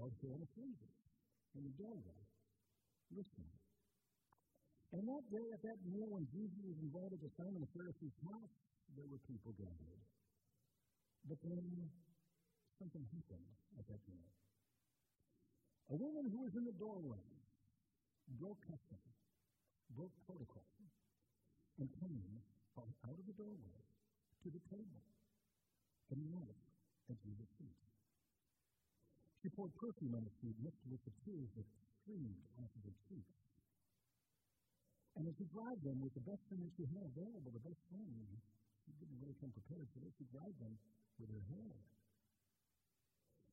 out 0.00 0.12
here 0.24 0.32
in 0.32 0.40
the 0.40 0.50
freezer, 0.56 0.92
in 1.56 1.62
the 1.64 1.74
doorway, 1.76 2.20
listening. 3.12 3.52
And 4.96 5.02
that 5.04 5.24
day, 5.28 5.46
at 5.52 5.60
that 5.60 5.78
meal, 5.84 6.08
when 6.08 6.24
Jesus 6.32 6.56
was 6.62 6.78
invited 6.80 7.20
to 7.20 7.28
Simon 7.36 7.60
the 7.60 7.72
Pharisee's 7.76 8.16
house, 8.24 8.54
there 8.96 9.08
were 9.12 9.20
people 9.28 9.52
gathered. 9.60 10.02
But 11.28 11.38
then 11.42 11.90
something 12.80 13.04
happened 13.12 13.50
at 13.76 13.84
that 13.92 14.02
meal. 14.08 14.32
A 15.90 15.96
woman 16.00 16.24
who 16.32 16.38
was 16.48 16.54
in 16.56 16.64
the 16.64 16.76
doorway 16.80 17.26
broke 18.40 18.60
custom, 18.64 19.02
broke 19.94 20.14
protocol, 20.26 20.66
and 21.78 21.88
came 22.00 22.42
out 22.76 23.16
of 23.16 23.24
the 23.26 23.36
doorway 23.36 23.80
to 24.44 24.48
the 24.52 24.62
table 24.68 25.02
and 26.10 26.18
knelt 26.30 26.60
at 27.10 27.16
Jesus' 27.22 27.50
feet. 27.58 27.80
She 29.42 29.48
poured 29.54 29.74
perfume 29.78 30.14
on 30.14 30.26
his 30.26 30.34
feet, 30.42 30.56
mixed 30.58 30.82
with 30.90 31.02
the 31.06 31.14
tears 31.22 31.50
that 31.54 31.66
streamed 32.02 32.42
off 32.58 32.70
of 32.70 32.82
her 32.82 32.96
cheeks. 33.06 33.36
And 35.16 35.24
as 35.24 35.34
she 35.38 35.48
dried 35.48 35.80
them 35.80 36.02
with 36.04 36.12
the 36.12 36.24
best 36.26 36.42
thing 36.52 36.60
that 36.60 36.74
she 36.76 36.84
had 36.92 37.06
available, 37.06 37.48
the 37.48 37.64
best 37.64 37.80
thing, 37.88 38.10
she 38.84 38.92
didn't 39.00 39.16
really 39.22 39.38
come 39.40 39.54
prepared 39.54 39.88
for 39.94 40.02
this, 40.04 40.12
she 40.20 40.26
dried 40.28 40.56
them 40.60 40.74
with 41.16 41.32
her 41.32 41.44
hair. 41.48 41.76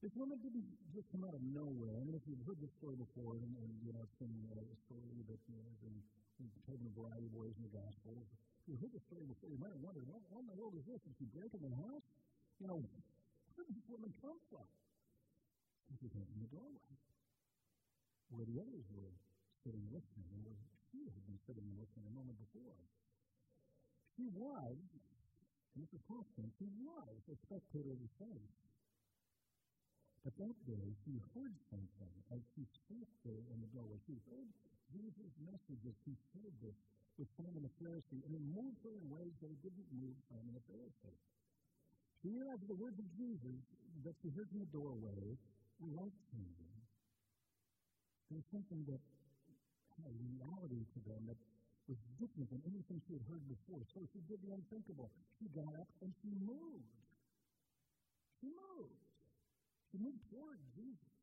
This 0.03 0.11
woman 0.19 0.35
didn't 0.43 0.67
just 0.91 1.07
come 1.15 1.23
out 1.23 1.31
of 1.31 1.39
nowhere. 1.39 1.95
I 1.95 2.03
mean, 2.03 2.19
if 2.19 2.27
you've 2.27 2.43
heard 2.43 2.59
this 2.59 2.75
story 2.75 2.99
before, 2.99 3.39
and, 3.39 3.55
and 3.63 3.71
you 3.87 3.95
know, 3.95 4.03
it's 4.03 4.19
been 4.19 4.35
uh, 4.51 4.59
a 4.59 4.77
story 4.83 5.23
that 5.31 5.39
you 5.47 5.55
know, 5.55 5.63
told 6.65 6.81
in 6.81 6.87
a 6.89 6.95
variety 6.97 7.29
of 7.29 7.35
ways 7.37 7.53
in 7.57 7.63
the 7.63 7.73
Gospels. 7.73 8.25
If 8.63 8.73
you 8.73 8.75
heard 8.79 8.93
the 8.95 9.03
story 9.05 9.27
before, 9.27 9.51
you 9.51 9.59
might 9.59 9.75
have 9.75 9.83
wondered, 9.83 10.07
what, 10.07 10.23
what 10.31 10.41
in 10.41 10.49
the 10.49 10.57
world 10.57 10.73
is 10.79 10.85
this? 10.87 11.01
Is 11.03 11.13
she 11.19 11.27
breaking 11.29 11.61
the 11.61 11.73
house? 11.83 12.07
You 12.63 12.67
know, 12.71 12.79
where 12.79 13.65
did 13.67 13.75
this 13.75 13.87
woman 13.91 14.09
come 14.23 14.39
from? 14.47 14.67
She 16.01 16.09
came 16.09 16.25
from 16.25 16.41
the 16.41 16.49
doorway, 16.49 16.89
where 18.33 18.47
the 18.49 18.57
others 18.57 18.87
were 18.97 19.13
sitting 19.61 19.85
listening, 19.93 20.25
and 20.33 20.41
where 20.41 20.57
she 20.89 21.05
had 21.05 21.23
been 21.29 21.37
sitting 21.45 21.61
and 21.61 21.77
listening 21.77 22.09
a 22.09 22.15
moment 22.17 22.39
before. 22.49 22.81
She 24.17 24.25
was, 24.33 24.73
and 24.73 25.79
this 25.85 25.93
is 25.93 26.01
constant, 26.09 26.49
she 26.57 26.65
was 26.81 27.13
a 27.29 27.37
spectator 27.45 27.93
of 27.93 28.01
the 28.01 28.11
faith. 28.17 28.57
But 30.25 30.33
that 30.39 30.57
day, 30.65 30.87
she 31.03 31.19
heard 31.35 31.53
something 31.67 32.13
as 32.31 32.41
she 32.55 32.63
sat 32.89 33.09
there 33.27 33.43
in 33.53 33.59
the 33.59 33.69
doorway. 33.75 33.99
She 34.07 34.17
heard 34.31 34.49
Jesus' 34.93 35.33
message 35.41 35.81
as 35.89 35.95
she 36.05 36.13
shared 36.31 36.53
this 36.61 36.77
with 37.17 37.29
Simon 37.37 37.65
the 37.65 37.73
Pharisee, 37.81 38.21
and 38.25 38.31
it 38.33 38.45
moved 38.53 38.77
her 38.85 38.93
in 38.93 39.05
ways 39.09 39.33
that 39.41 39.49
it 39.49 39.59
didn't 39.65 39.89
move 39.97 40.13
Simon 40.29 40.53
the 40.53 40.63
Pharisee. 40.69 41.17
She 42.21 42.29
realized 42.29 42.63
the 42.69 42.77
words 42.77 42.97
of 43.01 43.07
Jesus 43.17 43.57
that 44.05 44.15
she 44.21 44.29
heard 44.31 44.47
in 44.53 44.63
the 44.63 44.71
doorway 44.71 45.35
were 45.81 45.91
life 45.97 46.15
changing. 46.31 46.73
There 48.29 48.39
was 48.39 48.47
something 48.49 48.81
that 48.87 49.01
had 49.99 50.09
a 50.09 50.15
reality 50.15 50.81
to 50.81 50.99
them 51.05 51.21
that 51.29 51.37
was 51.85 51.99
different 52.17 52.49
than 52.49 52.63
anything 52.65 53.03
she 53.05 53.13
had 53.19 53.25
heard 53.27 53.43
before. 53.45 53.83
So 53.93 54.01
she 54.15 54.23
did 54.25 54.39
the 54.41 54.55
unthinkable. 54.55 55.11
She 55.37 55.51
got 55.51 55.69
up 55.75 55.89
and 56.01 56.15
she 56.23 56.31
moved. 56.41 56.95
She 58.39 58.47
moved. 58.49 59.03
She 59.91 59.97
moved 59.99 60.21
toward 60.31 60.57
Jesus. 60.73 61.13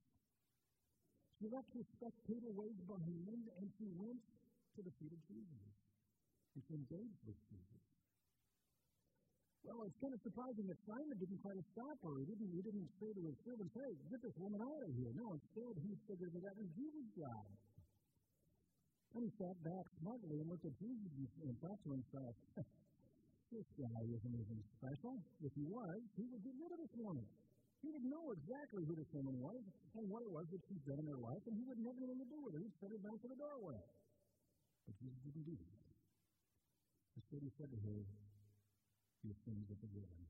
Left 1.41 1.73
her 1.73 1.87
spectator 1.97 2.53
ways 2.53 2.77
behind 2.85 3.45
and 3.49 3.67
she 3.81 3.89
went 3.97 4.21
to 4.77 4.81
the 4.85 4.93
feet 5.01 5.13
of 5.13 5.23
Jesus. 5.25 5.73
And 6.53 6.61
she 6.69 6.75
engaged 6.77 7.21
with 7.25 7.39
Jesus. 7.49 7.81
Well, 9.65 9.85
it's 9.89 9.97
kind 10.01 10.13
of 10.13 10.21
surprising 10.25 10.67
that 10.69 10.81
Simon 10.85 11.17
didn't 11.21 11.41
try 11.41 11.53
to 11.53 11.65
stop 11.73 11.97
her. 12.05 12.15
He 12.21 12.27
didn't, 12.29 12.53
he 12.53 12.63
didn't 12.65 12.89
say 12.97 13.11
to 13.13 13.23
his 13.25 13.37
servants, 13.45 13.73
hey, 13.77 13.93
get 14.09 14.21
this 14.21 14.37
woman 14.41 14.61
out 14.61 14.83
of 14.85 14.93
here. 14.93 15.13
No, 15.17 15.37
instead 15.37 15.75
he 15.81 15.93
figured 16.09 16.33
that 16.33 16.43
that 16.45 16.57
was 16.61 16.69
Jesus' 16.77 17.09
job. 17.17 17.45
And 19.17 19.21
he 19.25 19.31
sat 19.37 19.57
back 19.65 19.85
smartly 20.01 20.37
and 20.41 20.47
looked 20.49 20.65
at 20.65 20.77
Jesus 20.81 21.31
and 21.45 21.55
thought 21.61 21.81
to 21.83 21.91
himself, 21.93 22.35
this 23.53 23.69
guy 23.81 24.01
isn't 24.07 24.33
anything 24.33 24.63
special. 24.81 25.15
If 25.45 25.53
he 25.57 25.65
was, 25.67 25.99
he 26.17 26.25
would 26.31 26.43
get 26.45 26.55
rid 26.57 26.71
of 26.73 26.79
this 26.85 26.95
woman. 27.01 27.27
He 27.81 27.89
would 27.89 28.05
know 28.05 28.37
exactly 28.37 28.85
who 28.85 28.93
this 28.93 29.09
woman 29.17 29.41
was 29.41 29.65
and 29.97 30.05
what 30.05 30.21
it 30.21 30.29
was 30.29 30.45
that 30.53 30.61
she'd 30.69 30.85
done 30.85 31.01
in 31.01 31.09
her 31.09 31.17
life, 31.17 31.41
and 31.49 31.57
he 31.57 31.65
wouldn't 31.65 31.89
have 31.89 31.97
anything 31.97 32.21
to 32.21 32.29
do 32.29 32.39
with 32.45 32.53
her. 32.53 32.61
He'd 32.61 32.77
set 32.77 32.93
her 32.93 33.01
down 33.01 33.17
to 33.25 33.29
the 33.29 33.41
doorway. 33.41 33.81
But 34.85 34.95
Jesus 35.01 35.17
didn't 35.25 35.49
do 35.49 35.57
that. 35.57 35.81
Instead, 37.17 37.41
he 37.41 37.53
said 37.57 37.73
to 37.73 37.81
her, 37.81 37.99
Your 39.25 39.37
sins 39.49 39.65
are 39.73 39.81
forgiven. 39.81 40.21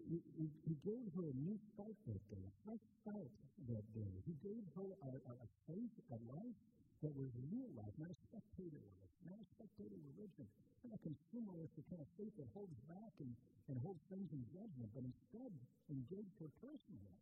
He, 0.00 0.20
he, 0.36 0.46
he, 0.64 0.74
gave 0.80 1.04
her 1.12 1.28
a 1.28 1.36
new 1.36 1.60
start 1.76 1.92
that 2.08 2.22
day, 2.32 2.40
a 2.40 2.52
fresh 2.64 2.84
start 3.04 3.30
that 3.68 3.84
day. 3.92 4.12
He 4.24 4.32
gave 4.40 4.64
her 4.76 4.88
a, 4.88 5.12
a, 5.12 5.32
a 5.44 5.48
faith, 5.68 5.92
a 6.08 6.18
life 6.24 6.60
that 7.00 7.12
was 7.16 7.32
real 7.48 7.70
life, 7.76 7.92
not 7.96 8.12
a 8.12 8.18
spectator 8.28 8.76
life, 8.76 9.12
not 9.24 9.40
a 9.40 9.46
spectator 9.56 9.96
religion, 10.12 10.44
not 10.84 10.92
a 10.96 11.00
consumeristic 11.00 11.84
kind 11.88 12.00
of 12.00 12.08
faith 12.20 12.32
that 12.36 12.48
holds 12.52 12.76
back 12.88 13.12
and, 13.20 13.32
and 13.72 13.80
holds 13.80 14.00
things 14.12 14.28
in 14.32 14.44
judgment, 14.52 14.88
but 14.92 15.04
instead 15.04 15.52
engaged 15.88 16.36
her 16.40 16.52
personally. 16.60 17.16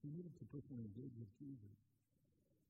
She 0.00 0.08
needed 0.08 0.32
to 0.40 0.44
personally 0.48 0.88
engage 0.88 1.12
with 1.20 1.28
Jesus 1.36 1.76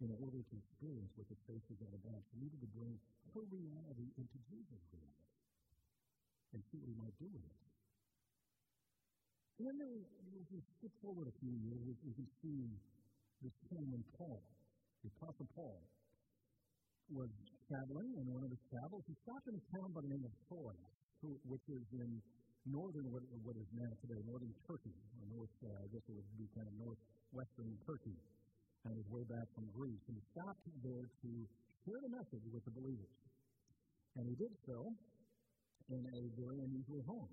in 0.03 0.11
order 0.19 0.43
to 0.43 0.55
experience 0.59 1.13
what 1.15 1.31
the 1.31 1.39
faith 1.47 1.63
was 1.71 1.79
all 1.87 1.95
about. 2.03 2.19
She 2.35 2.43
needed 2.43 2.59
to 2.67 2.71
bring 2.75 2.99
her 3.37 3.45
reality 3.47 4.11
into 4.19 4.37
Jesus' 4.51 4.83
reality 4.91 5.31
and 6.51 6.59
see 6.73 6.83
what 6.83 6.91
he 6.91 6.99
might 6.99 7.15
do 7.23 7.31
with 7.31 7.47
it. 7.47 7.61
And 9.61 9.69
then 9.71 9.77
there, 9.77 10.01
if 10.41 10.49
we 10.51 10.65
skip 10.81 10.91
forward 11.05 11.29
a 11.29 11.37
few 11.39 11.53
years, 11.53 11.95
we 12.03 12.17
can 12.17 12.27
see 12.41 12.65
this 13.45 13.53
time 13.69 13.93
when 13.93 14.03
Paul 14.17 14.41
the 15.03 15.11
Apostle 15.17 15.49
Paul 15.57 15.81
was 17.11 17.31
traveling, 17.67 18.11
and 18.21 18.27
one 18.31 18.45
of 18.45 18.51
his 18.53 18.65
travels, 18.71 19.03
he 19.09 19.17
stopped 19.25 19.47
in 19.51 19.57
a 19.57 19.65
town 19.75 19.91
by 19.97 20.01
the 20.05 20.11
name 20.13 20.23
of 20.23 20.33
Troy, 20.47 20.77
which 21.49 21.67
is 21.69 21.85
in 21.97 22.23
northern, 22.69 23.09
what, 23.11 23.25
what 23.43 23.57
is 23.57 23.67
now 23.73 23.91
today, 24.05 24.21
northern 24.29 24.53
Turkey, 24.69 24.93
or 24.93 25.25
north, 25.33 25.55
uh, 25.65 25.73
I 25.73 25.87
guess 25.91 26.05
it 26.07 26.15
would 26.15 26.31
be 26.37 26.47
kind 26.53 26.69
of 26.69 26.75
northwestern 26.77 27.73
Turkey, 27.89 28.19
and 28.85 28.93
was 28.95 29.09
way 29.09 29.25
back 29.27 29.49
from 29.57 29.67
Greece. 29.73 30.05
And 30.09 30.17
he 30.21 30.25
stopped 30.37 30.65
there 30.85 31.07
to 31.09 31.31
share 31.89 32.01
the 32.05 32.13
message 32.13 32.45
with 32.53 32.65
the 32.69 32.75
believers. 32.77 33.17
And 34.21 34.29
he 34.29 34.37
did 34.37 34.53
so 34.69 34.93
in 35.91 36.03
a 36.05 36.23
very 36.37 36.61
unusual 36.61 37.03
home, 37.09 37.33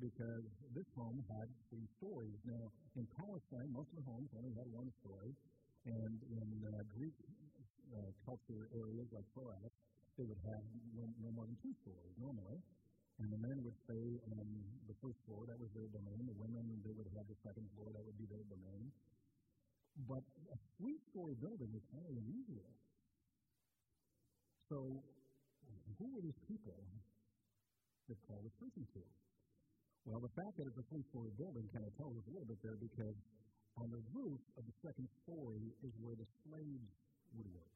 because 0.00 0.46
this 0.74 0.88
home 0.94 1.18
had 1.30 1.46
three 1.70 1.86
stories. 1.98 2.38
Now, 2.46 2.64
in 2.96 3.04
Palestine, 3.18 3.70
most 3.74 3.90
of 3.94 4.02
the 4.02 4.06
homes 4.06 4.30
only 4.38 4.54
had 4.54 4.66
one 4.70 4.90
story. 5.02 5.34
And 5.84 6.16
in 6.32 6.48
uh, 6.64 6.80
Greek 6.96 7.12
uh, 7.92 8.10
culture 8.24 8.72
areas 8.72 9.08
like 9.12 9.28
Troas, 9.36 9.72
they 10.16 10.24
would 10.24 10.40
have 10.48 10.64
no, 10.96 11.04
no 11.20 11.30
more 11.36 11.44
than 11.44 11.58
two 11.60 11.74
stories 11.84 12.14
normally. 12.16 12.56
And 13.20 13.30
the 13.30 13.38
men 13.38 13.62
would 13.62 13.78
stay 13.86 14.18
on 14.34 14.46
the 14.90 14.96
first 14.98 15.20
floor, 15.28 15.46
that 15.46 15.54
was 15.60 15.70
their 15.70 15.86
domain. 15.94 16.26
The 16.26 16.34
women, 16.34 16.66
they 16.82 16.90
would 16.90 17.06
have 17.14 17.28
the 17.30 17.38
second 17.46 17.68
floor, 17.78 17.94
that 17.94 18.02
would 18.02 18.18
be 18.18 18.26
their 18.26 18.42
domain. 18.50 18.90
But 20.10 20.24
a 20.50 20.58
three 20.80 20.98
story 21.14 21.38
building 21.38 21.70
is 21.70 21.84
highly 21.94 22.18
unusual. 22.18 22.66
So, 24.66 24.98
who 26.00 26.06
were 26.10 26.24
these 26.24 26.40
people 26.50 26.80
that 28.10 28.18
Paul 28.26 28.42
was 28.42 28.54
preaching 28.58 28.88
to? 28.98 29.02
Well, 30.10 30.18
the 30.18 30.34
fact 30.34 30.58
that 30.58 30.66
it's 30.66 30.80
a 30.80 30.86
three 30.90 31.06
story 31.14 31.30
building 31.38 31.70
kind 31.70 31.86
of 31.86 31.94
tells 31.94 32.18
us 32.18 32.24
a 32.26 32.32
little 32.34 32.50
bit 32.50 32.58
there 32.66 32.76
because 32.76 33.14
on 33.78 33.90
the 33.90 34.02
roof 34.14 34.42
of 34.54 34.62
the 34.62 34.76
second 34.82 35.10
story 35.26 35.74
is 35.82 35.90
where 35.98 36.14
the 36.14 36.28
slaves 36.46 36.94
would 37.34 37.48
work. 37.50 37.74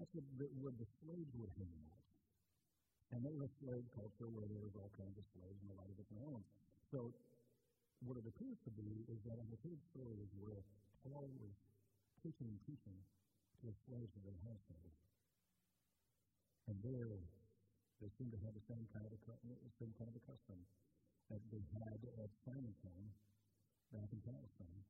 That's 0.00 0.12
the, 0.16 0.48
where 0.62 0.72
the 0.72 0.88
slaves 1.04 1.32
would 1.36 1.52
hang 1.60 1.74
out. 1.84 1.98
And 3.12 3.24
they 3.24 3.32
were 3.32 3.48
a 3.48 3.54
slave 3.60 3.84
culture 3.96 4.28
where 4.28 4.44
there 4.48 4.60
was 4.60 4.72
all 4.76 4.92
kinds 4.96 5.16
of 5.16 5.24
slaves 5.32 5.58
and 5.64 5.72
a 5.72 5.76
lot 5.76 5.88
of 5.88 5.96
different 5.96 6.24
elements. 6.24 6.48
So 6.92 7.12
what 8.04 8.16
it 8.20 8.24
appears 8.28 8.60
to 8.68 8.72
be 8.72 9.04
is 9.10 9.18
that 9.28 9.36
on 9.36 9.48
the 9.48 9.60
third 9.64 9.80
story 9.92 10.16
is 10.20 10.30
where 10.38 10.60
Paul 11.04 11.28
was 11.40 11.52
preaching 12.20 12.48
and 12.48 12.60
teaching 12.68 12.96
to 13.60 13.62
the 13.68 13.76
slaves 13.88 14.12
of 14.12 14.22
their 14.24 14.40
household. 14.44 14.92
And 16.68 16.76
there, 16.84 17.16
they 17.98 18.12
seem 18.20 18.28
to 18.30 18.40
have 18.44 18.52
the 18.52 18.64
same 18.68 18.84
kind 18.92 19.08
of 19.08 19.12
a, 19.12 19.20
same 19.80 19.92
kind 19.96 20.12
of 20.12 20.20
custom 20.28 20.60
that 21.32 21.40
they 21.48 21.64
had 21.74 21.98
at 22.22 22.30
Simon's 22.44 22.80
home 22.84 23.08
back 23.92 24.08
in 24.12 24.20
Palestine. 24.24 24.82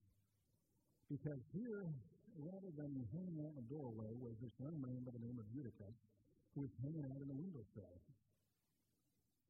Because 1.09 1.41
here, 1.55 1.89
rather 2.37 2.71
than 2.77 3.07
hanging 3.15 3.41
out 3.41 3.57
in 3.57 3.59
the 3.65 3.69
doorway, 3.73 4.13
was 4.21 4.37
this 4.43 4.53
young 4.61 4.77
man 4.81 5.07
by 5.07 5.13
the 5.15 5.25
name 5.25 5.41
of 5.41 5.49
Eutychus 5.55 5.97
who 6.55 6.67
was 6.67 6.75
hanging 6.83 7.07
out 7.07 7.21
in 7.23 7.29
the 7.29 7.39
windowsill. 7.39 7.97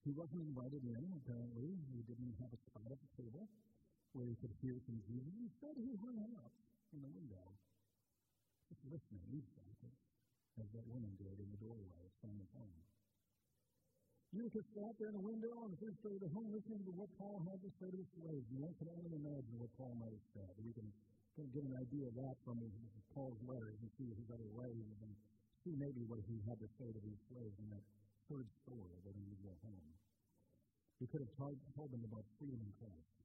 He 0.05 0.09
He 0.09 0.17
wasn't 0.17 0.41
invited 0.41 0.81
in, 0.89 1.05
apparently. 1.21 1.77
He 1.93 2.01
didn't 2.09 2.33
have 2.41 2.49
a 2.49 2.57
spot 2.65 2.89
at 2.89 2.97
the 2.97 3.13
table 3.21 3.45
where 4.17 4.25
he 4.25 4.41
could 4.41 4.57
hear 4.65 4.81
from 4.89 5.05
Jesus. 5.05 5.37
Instead, 5.37 5.77
he 5.77 6.01
hung 6.01 6.17
out 6.33 6.49
in 6.97 7.05
the 7.05 7.13
window, 7.13 7.45
just 8.73 8.81
listening, 8.89 9.21
eavesdropping, 9.29 9.93
as 10.65 10.69
that 10.73 10.89
woman 10.89 11.13
did 11.21 11.37
in 11.37 11.53
the 11.53 11.61
doorway 11.61 11.93
of 12.01 12.09
Simon's 12.25 12.49
home. 12.57 12.81
Eutychus 14.29 14.69
sat 14.77 14.93
there 15.01 15.09
in 15.09 15.17
the 15.17 15.25
window 15.25 15.49
on 15.65 15.73
the 15.73 15.81
first 15.81 15.97
day 16.05 16.13
of 16.13 16.21
the 16.21 16.29
home 16.37 16.53
listening 16.53 16.85
to 16.85 16.93
what 16.93 17.09
Paul 17.17 17.41
had 17.49 17.57
to 17.65 17.71
say 17.81 17.89
to 17.89 17.97
the 17.97 18.09
slaves. 18.13 18.45
You 18.53 18.61
know, 18.61 18.69
can 18.77 18.93
only 18.93 19.17
imagine 19.17 19.57
what 19.57 19.73
Paul 19.81 19.97
might 19.97 20.13
have 20.13 20.29
said. 20.37 20.53
We 20.61 20.77
can, 20.77 20.85
can 21.33 21.49
get 21.57 21.65
an 21.65 21.73
idea 21.73 22.05
of 22.05 22.15
that 22.21 22.37
from 22.45 22.61
his, 22.61 22.69
Paul's 23.17 23.41
letters 23.49 23.81
and 23.81 23.89
see 23.97 24.05
his 24.13 24.29
other 24.29 24.47
ways 24.53 24.85
and 25.01 25.11
see 25.65 25.73
maybe 25.81 26.05
what 26.05 26.21
he 26.29 26.45
had 26.45 26.61
to 26.61 26.69
say 26.77 26.93
to 26.93 27.01
these 27.01 27.17
slaves 27.33 27.57
in 27.57 27.73
that 27.73 27.81
third 28.29 28.45
story 28.69 29.01
that 29.09 29.17
he 29.17 29.25
would 29.33 29.41
go 29.41 29.57
home. 29.65 29.89
He 31.01 31.09
could 31.09 31.25
have 31.25 31.33
told, 31.41 31.57
told 31.73 31.89
them 31.89 32.05
about 32.05 32.29
freedom 32.37 32.61
in 32.61 32.73
Christ, 32.77 33.17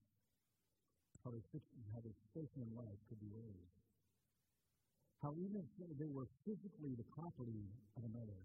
how 1.19 1.35
their, 1.35 1.43
how 1.91 1.99
their 1.99 2.15
station 2.31 2.63
in 2.63 2.71
life 2.79 2.99
could 3.11 3.19
be 3.19 3.27
raised, 3.35 3.75
how 5.19 5.35
even 5.35 5.67
if 5.67 5.67
they 5.99 6.07
were 6.07 6.31
physically 6.47 6.95
the 6.95 7.07
property 7.11 7.67
of 7.99 8.07
another, 8.07 8.39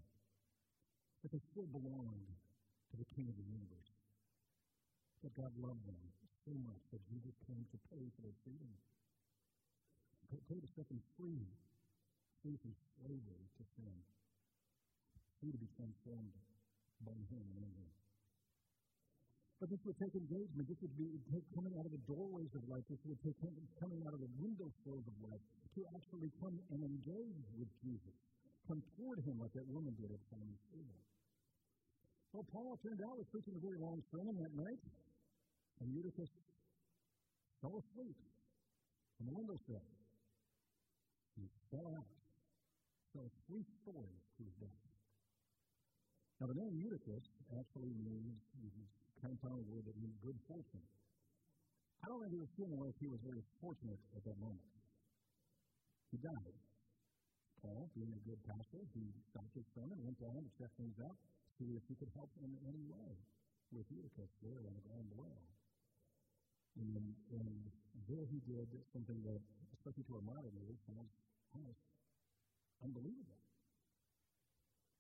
that 1.23 1.31
they 1.31 1.43
still 1.55 1.71
belonged 1.71 2.29
to 2.91 2.95
the 2.97 3.09
King 3.17 3.29
of 3.29 3.37
the 3.37 3.49
universe. 3.49 3.91
That 5.27 5.35
God 5.35 5.53
loved 5.59 5.83
them 5.85 6.03
so 6.47 6.55
much 6.65 6.83
that 6.95 7.03
Jesus 7.11 7.35
came 7.45 7.65
to 7.69 7.79
pay 7.93 8.05
for 8.17 8.23
their 8.23 8.39
freedom. 8.47 8.73
Pay 10.29 10.61
to 10.61 10.71
set 10.77 10.85
them 10.93 11.01
free, 11.17 11.45
free 12.45 12.57
from 12.61 12.73
slavery 13.01 13.45
to 13.57 13.65
sin, 13.81 13.97
free 15.41 15.53
to 15.53 15.61
be 15.61 15.69
transformed 15.73 16.37
by 17.01 17.17
Him 17.33 17.45
and 17.57 17.65
in 17.65 17.73
Him. 17.73 17.93
But 19.59 19.75
this 19.75 19.83
would 19.83 19.99
take 19.99 20.15
engagement. 20.15 20.71
This 20.71 20.79
would 20.85 20.95
be 20.95 21.19
take 21.35 21.43
coming 21.51 21.75
out 21.81 21.89
of 21.89 21.91
the 21.91 22.05
doorways 22.07 22.53
of 22.55 22.63
life. 22.71 22.87
This 22.87 23.03
would 23.11 23.19
take 23.27 23.35
coming 23.83 24.07
out 24.07 24.15
of 24.15 24.23
the 24.23 24.31
window 24.39 24.71
sills 24.87 25.03
of 25.03 25.17
life 25.19 25.43
to 25.75 25.83
actually 25.99 26.31
come 26.39 26.55
and 26.71 26.79
engage 26.79 27.43
with 27.59 27.67
Jesus. 27.83 28.15
Come 28.71 28.85
toward 28.95 29.19
him 29.27 29.41
like 29.43 29.51
that 29.59 29.67
woman 29.67 29.97
did 29.99 30.15
at 30.15 30.23
Simon's 30.31 30.63
table. 30.71 31.01
Well, 32.33 32.45
Paul, 32.53 32.77
turned 32.85 33.01
out, 33.01 33.17
was 33.17 33.29
preaching 33.33 33.57
a 33.57 33.63
very 33.65 33.81
long 33.81 34.05
sermon 34.13 34.37
that 34.37 34.53
night, 34.53 34.81
and 35.81 35.89
Eutychus 35.97 36.29
fell 37.65 37.81
asleep 37.81 38.19
on 39.17 39.23
the 39.27 39.33
windowsill. 39.33 39.87
He 41.41 41.49
fell 41.73 41.89
out. 41.89 42.13
So 43.17 43.25
three 43.49 43.65
stories 43.81 44.21
to 44.37 44.41
his 44.45 44.57
death. 44.61 44.83
Now, 46.39 46.47
the 46.53 46.59
name 46.61 46.75
Eutychus 46.85 47.25
actually 47.57 47.97
means, 47.97 48.37
compound 49.25 49.65
word 49.73 49.89
that 49.89 49.97
means 49.97 50.15
good 50.21 50.39
fortune. 50.45 50.85
I 50.85 52.13
don't 52.13 52.21
think 52.23 52.37
he 52.37 52.43
was 52.45 52.53
feeling 52.55 52.79
like 52.79 52.95
he 53.01 53.09
was 53.09 53.19
very 53.25 53.43
fortunate 53.59 53.99
at 54.15 54.23
that 54.29 54.39
moment. 54.39 54.69
He 56.13 56.21
died. 56.21 56.57
Paul, 57.65 57.89
being 57.97 58.13
a 58.13 58.23
good 58.23 58.39
pastor, 58.45 58.85
he 58.95 59.03
stopped 59.33 59.51
his 59.57 59.67
sermon, 59.75 59.97
went 60.05 60.21
down 60.21 60.39
to 60.39 60.51
check 60.61 60.71
things 60.79 60.95
out, 61.03 61.19
see 61.59 61.75
if 61.75 61.83
he 61.91 61.95
could 61.99 62.11
help 62.15 62.31
them 62.39 62.47
in 62.47 62.63
any 62.71 62.83
way 62.87 63.11
with 63.75 63.85
Eutychus 63.91 64.31
there 64.41 64.63
on 64.63 64.73
the 64.73 64.85
ground 64.87 65.11
below. 65.11 65.35
And, 66.79 66.95
and 67.35 67.51
there 68.07 68.25
he 68.31 68.39
did 68.47 68.71
something 68.95 69.19
that, 69.27 69.43
especially 69.75 70.07
to 70.07 70.23
our 70.23 70.25
modern 70.25 70.55
ears, 70.63 70.79
sounds 70.87 71.11
almost 71.51 71.83
unbelievable. 72.81 73.43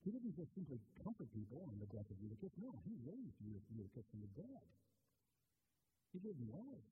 He 0.02 0.10
didn't 0.10 0.34
just 0.34 0.50
simply 0.58 0.82
comfort 1.04 1.30
people 1.30 1.62
on 1.70 1.78
the 1.78 1.88
death 1.94 2.06
of 2.10 2.18
Eutychus. 2.18 2.50
No, 2.58 2.74
he 2.82 2.98
raised 3.06 3.38
Eutychus 3.44 4.06
from 4.10 4.20
the 4.26 4.32
dead. 4.34 4.66
He 6.10 6.18
gave 6.18 6.34
life. 6.50 6.90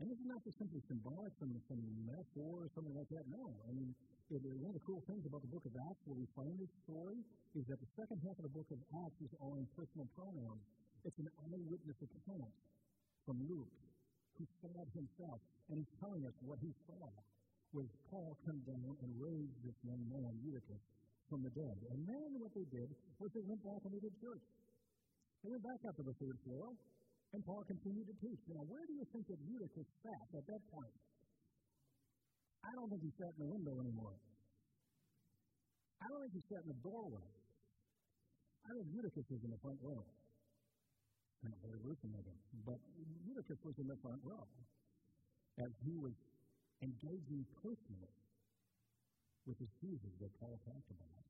And 0.00 0.10
this 0.10 0.18
is 0.18 0.26
not 0.26 0.42
just 0.42 0.58
simply 0.58 0.82
symbolic, 0.86 1.32
some, 1.38 1.54
some 1.70 1.82
metaphor 2.02 2.66
or 2.66 2.68
something 2.74 2.94
like 2.94 3.08
that. 3.14 3.26
No. 3.30 3.54
I 3.68 3.72
mean, 3.72 3.94
it, 4.32 4.40
one 4.40 4.72
of 4.72 4.78
the 4.80 4.86
cool 4.88 5.04
things 5.04 5.24
about 5.28 5.44
the 5.44 5.52
book 5.52 5.64
of 5.68 5.74
Acts, 5.76 6.00
where 6.08 6.16
we 6.16 6.28
find 6.32 6.56
this 6.56 6.72
story, 6.88 7.20
is 7.52 7.64
that 7.68 7.76
the 7.76 7.90
second 7.92 8.18
half 8.24 8.36
of 8.40 8.44
the 8.48 8.54
book 8.56 8.68
of 8.72 8.80
Acts 9.04 9.18
is 9.20 9.32
all 9.36 9.60
in 9.60 9.68
personal 9.76 10.08
pronouns. 10.16 10.64
It's 11.04 11.18
an 11.20 11.28
eyewitness 11.44 12.00
account 12.00 12.52
from 13.28 13.36
Luke, 13.44 13.76
who 14.40 14.44
saw 14.64 14.72
it 14.80 14.90
himself, 14.96 15.40
and 15.68 15.76
he's 15.84 15.94
telling 16.00 16.24
us 16.24 16.32
what 16.40 16.56
he 16.64 16.72
saw 16.88 17.04
was 17.76 17.90
Paul 18.08 18.38
come 18.46 18.62
down 18.64 18.94
and 19.02 19.10
raise 19.18 19.50
this 19.66 19.76
young 19.82 20.00
man, 20.08 20.32
Eutychus, 20.40 20.82
from 21.28 21.42
the 21.42 21.52
dead. 21.52 21.76
And 21.90 22.06
then 22.06 22.38
what 22.38 22.54
they 22.54 22.64
did 22.70 22.88
was 23.18 23.28
they 23.34 23.44
went 23.44 23.60
back 23.66 23.82
and 23.82 23.92
they 23.92 24.00
did 24.00 24.14
church. 24.22 24.46
They 25.42 25.50
went 25.50 25.66
back 25.66 25.82
up 25.84 25.98
to 25.98 26.04
the 26.06 26.16
third 26.16 26.38
floor, 26.46 26.72
and 27.34 27.42
Paul 27.44 27.66
continued 27.66 28.08
to 28.08 28.16
teach. 28.22 28.40
Now, 28.48 28.62
where 28.70 28.86
do 28.86 28.94
you 28.94 29.04
think 29.12 29.26
that 29.28 29.42
Eutychus 29.42 29.88
sat 30.00 30.26
at 30.38 30.46
that 30.46 30.62
point? 30.70 30.94
I 32.64 32.72
don't 32.72 32.88
think 32.88 33.04
he 33.04 33.12
sat 33.20 33.36
in 33.36 33.44
the 33.44 33.50
window 33.52 33.76
anymore. 33.76 34.16
I 36.00 36.08
don't 36.08 36.20
think 36.24 36.34
he 36.40 36.44
sat 36.48 36.64
in 36.64 36.72
the 36.72 36.80
doorway. 36.80 37.28
I 38.64 38.72
think 38.72 38.88
Eutychus 38.88 39.28
was 39.28 39.44
in 39.44 39.52
the 39.52 39.60
front 39.60 39.76
row. 39.84 40.00
Not 41.44 41.60
very 41.60 41.76
gruesome 41.84 42.16
of 42.16 42.24
him, 42.24 42.40
but 42.64 42.80
Eutychus 43.28 43.60
was 43.60 43.76
in 43.76 43.84
the 43.84 44.00
front 44.00 44.16
row 44.24 44.48
as 45.60 45.68
he 45.84 45.92
was 46.00 46.16
engaging 46.80 47.44
personally 47.60 48.16
with 49.44 49.60
this 49.60 49.68
Jesus 49.84 50.12
that 50.24 50.32
Paul 50.40 50.56
talked 50.64 50.88
about. 50.88 51.24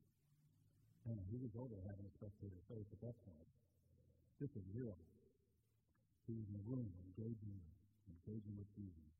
And 1.11 1.19
he 1.29 1.37
was 1.37 1.51
over 1.59 1.75
having 1.85 2.07
a 2.07 2.13
spectator 2.17 2.59
faith 2.71 2.87
at 2.89 3.01
that 3.03 3.17
point. 3.27 3.51
This 4.39 4.49
is 4.55 4.65
real. 4.73 4.95
He 6.25 6.33
was 6.33 6.47
in 6.47 6.55
the 6.57 6.65
room 6.65 6.89
engaging, 7.11 7.59
engaging 8.09 8.55
with 8.57 8.71
Jesus. 8.73 9.14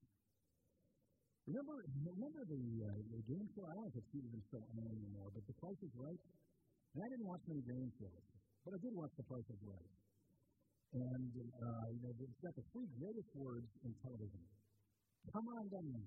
Remember, 1.46 1.78
remember 1.94 2.42
the, 2.50 2.64
uh, 2.90 3.00
the 3.14 3.22
game 3.30 3.48
show? 3.54 3.66
I 3.70 3.74
don't 3.78 3.86
know 3.86 3.92
if 3.94 4.02
it's 4.02 4.14
even 4.18 4.42
still 4.50 4.66
on 4.66 4.90
anymore, 4.90 5.30
but 5.30 5.46
The 5.46 5.54
Price 5.62 5.78
is 5.86 5.94
Right. 5.94 6.22
And 6.96 7.00
I 7.04 7.08
didn't 7.14 7.28
watch 7.30 7.44
many 7.46 7.62
game 7.70 7.92
shows, 8.02 8.26
but 8.66 8.72
I 8.74 8.80
did 8.82 8.94
watch 8.98 9.14
The 9.14 9.28
Price 9.30 9.50
is 9.54 9.62
Right. 9.62 9.92
And 10.96 11.32
uh, 11.38 11.86
you 11.92 12.02
know, 12.02 12.14
it's 12.24 12.40
got 12.40 12.56
the 12.56 12.66
three 12.72 12.88
greatest 12.96 13.30
words 13.36 13.68
in 13.84 13.92
television: 14.00 14.44
"Come 15.28 15.44
on 15.44 15.66
down." 15.68 16.02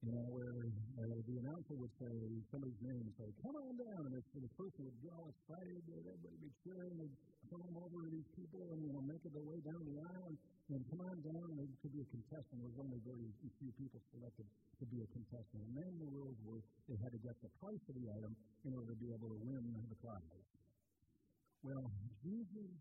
You 0.00 0.16
know, 0.16 0.26
where 0.32 0.64
uh, 0.64 1.18
the 1.28 1.34
announcer 1.44 1.76
would 1.76 1.92
say 2.00 2.14
somebody's 2.48 2.80
name 2.80 3.04
say, 3.20 3.28
come 3.44 3.52
on 3.52 3.74
down. 3.76 4.00
And 4.08 4.16
the 4.16 4.52
person 4.56 4.80
would 4.88 4.96
get 5.04 5.12
all 5.12 5.28
excited, 5.28 5.82
and 5.92 6.00
everybody 6.08 6.40
would 6.40 6.44
be 6.46 6.54
cheering, 6.64 6.96
and 7.04 7.12
climb 7.50 7.74
over 7.74 8.06
these 8.06 8.30
people 8.38 8.62
and, 8.70 8.80
you 8.86 8.94
know, 8.94 9.02
make 9.02 9.20
their 9.26 9.42
way 9.42 9.58
down 9.66 9.82
the 9.82 9.98
aisle 9.98 10.30
and, 10.70 10.82
come 10.86 11.02
on 11.02 11.18
down. 11.26 11.46
And 11.50 11.66
it 11.66 11.78
could 11.82 11.90
be 11.90 12.00
a 12.06 12.08
contestant. 12.14 12.62
There 12.62 12.70
was 12.70 12.78
only 12.78 13.02
very 13.02 13.26
few 13.58 13.74
people 13.74 13.98
selected 14.14 14.46
to 14.78 14.84
be 14.86 15.02
a 15.02 15.08
contestant. 15.10 15.58
And 15.66 15.74
then 15.74 15.92
the 15.98 16.06
rules 16.14 16.38
were 16.46 16.62
they 16.86 16.94
had 17.02 17.10
to 17.10 17.20
get 17.20 17.34
the 17.42 17.50
price 17.58 17.82
of 17.90 17.98
the 17.98 18.06
item 18.14 18.38
in 18.62 18.70
order 18.72 18.94
to 18.94 18.98
be 19.02 19.10
able 19.10 19.34
to 19.34 19.38
win 19.42 19.66
the 19.90 19.98
prize. 19.98 20.46
Well, 21.66 21.90
Jesus 22.22 22.72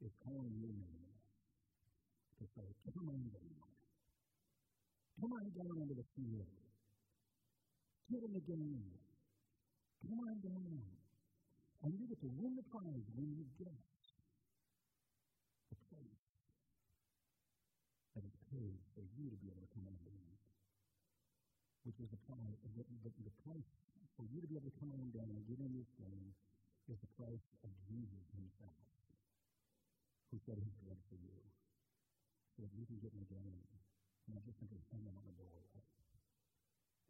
is 0.00 0.12
calling 0.24 0.56
you 0.56 0.72
to 2.40 2.44
say, 2.56 2.66
come 2.96 3.12
on 3.12 3.20
down. 3.28 3.60
Come 5.20 5.32
on 5.36 5.46
down 5.52 5.76
into 5.84 5.94
the 6.00 6.08
field. 6.16 6.48
Get 8.08 8.24
in 8.24 8.32
the 8.32 8.40
game. 8.48 8.88
Come 10.08 10.18
on 10.24 10.36
down. 10.40 10.99
And 11.80 11.96
you 11.96 12.04
get 12.04 12.20
to 12.20 12.30
win 12.36 12.56
the 12.56 12.66
prize 12.68 13.08
when 13.16 13.32
you 13.32 13.48
get 13.56 13.72
the 15.72 15.78
place 15.88 16.24
that 18.12 18.24
is 18.24 18.36
paid 18.52 18.76
for 18.92 19.00
you 19.16 19.32
to 19.32 19.38
be 19.40 19.48
able 19.48 19.64
to 19.64 19.72
come 19.72 19.88
on 19.88 19.96
down. 20.04 20.28
Which 21.88 21.96
is 22.04 22.12
the 22.12 22.20
price, 22.28 22.60
the, 22.76 22.84
the, 22.84 23.10
the 23.24 23.34
price 23.48 23.72
for 24.12 24.28
you 24.28 24.44
to 24.44 24.48
be 24.48 24.60
able 24.60 24.68
to 24.68 24.76
come 24.76 24.92
down 25.16 25.32
and 25.32 25.40
get 25.48 25.56
in 25.56 25.72
this 25.72 25.88
game 25.96 26.36
is 26.92 27.00
the 27.00 27.12
price 27.16 27.46
of 27.64 27.72
Jesus 27.88 28.26
himself, 28.36 28.76
who 30.28 30.36
said 30.44 30.60
he's 30.60 30.76
blood 30.84 31.00
for 31.08 31.16
you, 31.16 31.40
so 32.52 32.68
that 32.68 32.72
you 32.76 32.84
can 32.84 33.00
get 33.00 33.16
in 33.16 33.24
the 33.24 33.30
game 33.32 33.64
not 34.28 34.44
just 34.44 34.60
simply 34.60 34.78
hanging 34.92 35.16
on 35.16 35.24
the 35.24 35.34
doorway, 35.40 35.64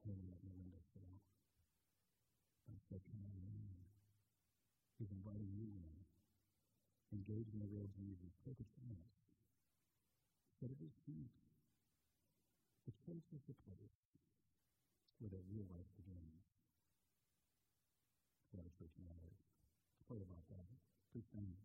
hanging 0.07 0.31
at 0.31 0.41
the 0.41 0.51
windowsill. 0.55 1.19
And 2.71 2.79
so 2.87 2.97
come 3.11 3.27
on 3.27 3.35
in. 3.35 3.80
He's 5.01 5.17
inviting 5.17 5.49
you 5.57 5.65
in. 5.65 5.97
Engage 7.17 7.49
in 7.57 7.59
the 7.65 7.71
real 7.73 7.89
Jesus. 7.97 8.37
Take 8.45 8.61
a 8.61 8.69
chance. 8.77 9.17
Sit 10.61 10.69
at 10.69 10.77
his 10.77 10.93
feet. 11.09 11.33
The 12.85 12.93
church 13.09 13.25
is 13.33 13.41
the 13.49 13.57
place 13.65 13.97
where 15.17 15.33
the 15.33 15.41
real 15.49 15.65
life 15.73 15.89
begins. 15.97 16.45
That's 18.53 18.53
why 18.53 18.69
church 18.77 18.93
matters. 19.01 19.41
Pray 20.05 20.21
about 20.21 20.45
that. 20.53 20.69
Please 21.17 21.25
stand. 21.33 21.60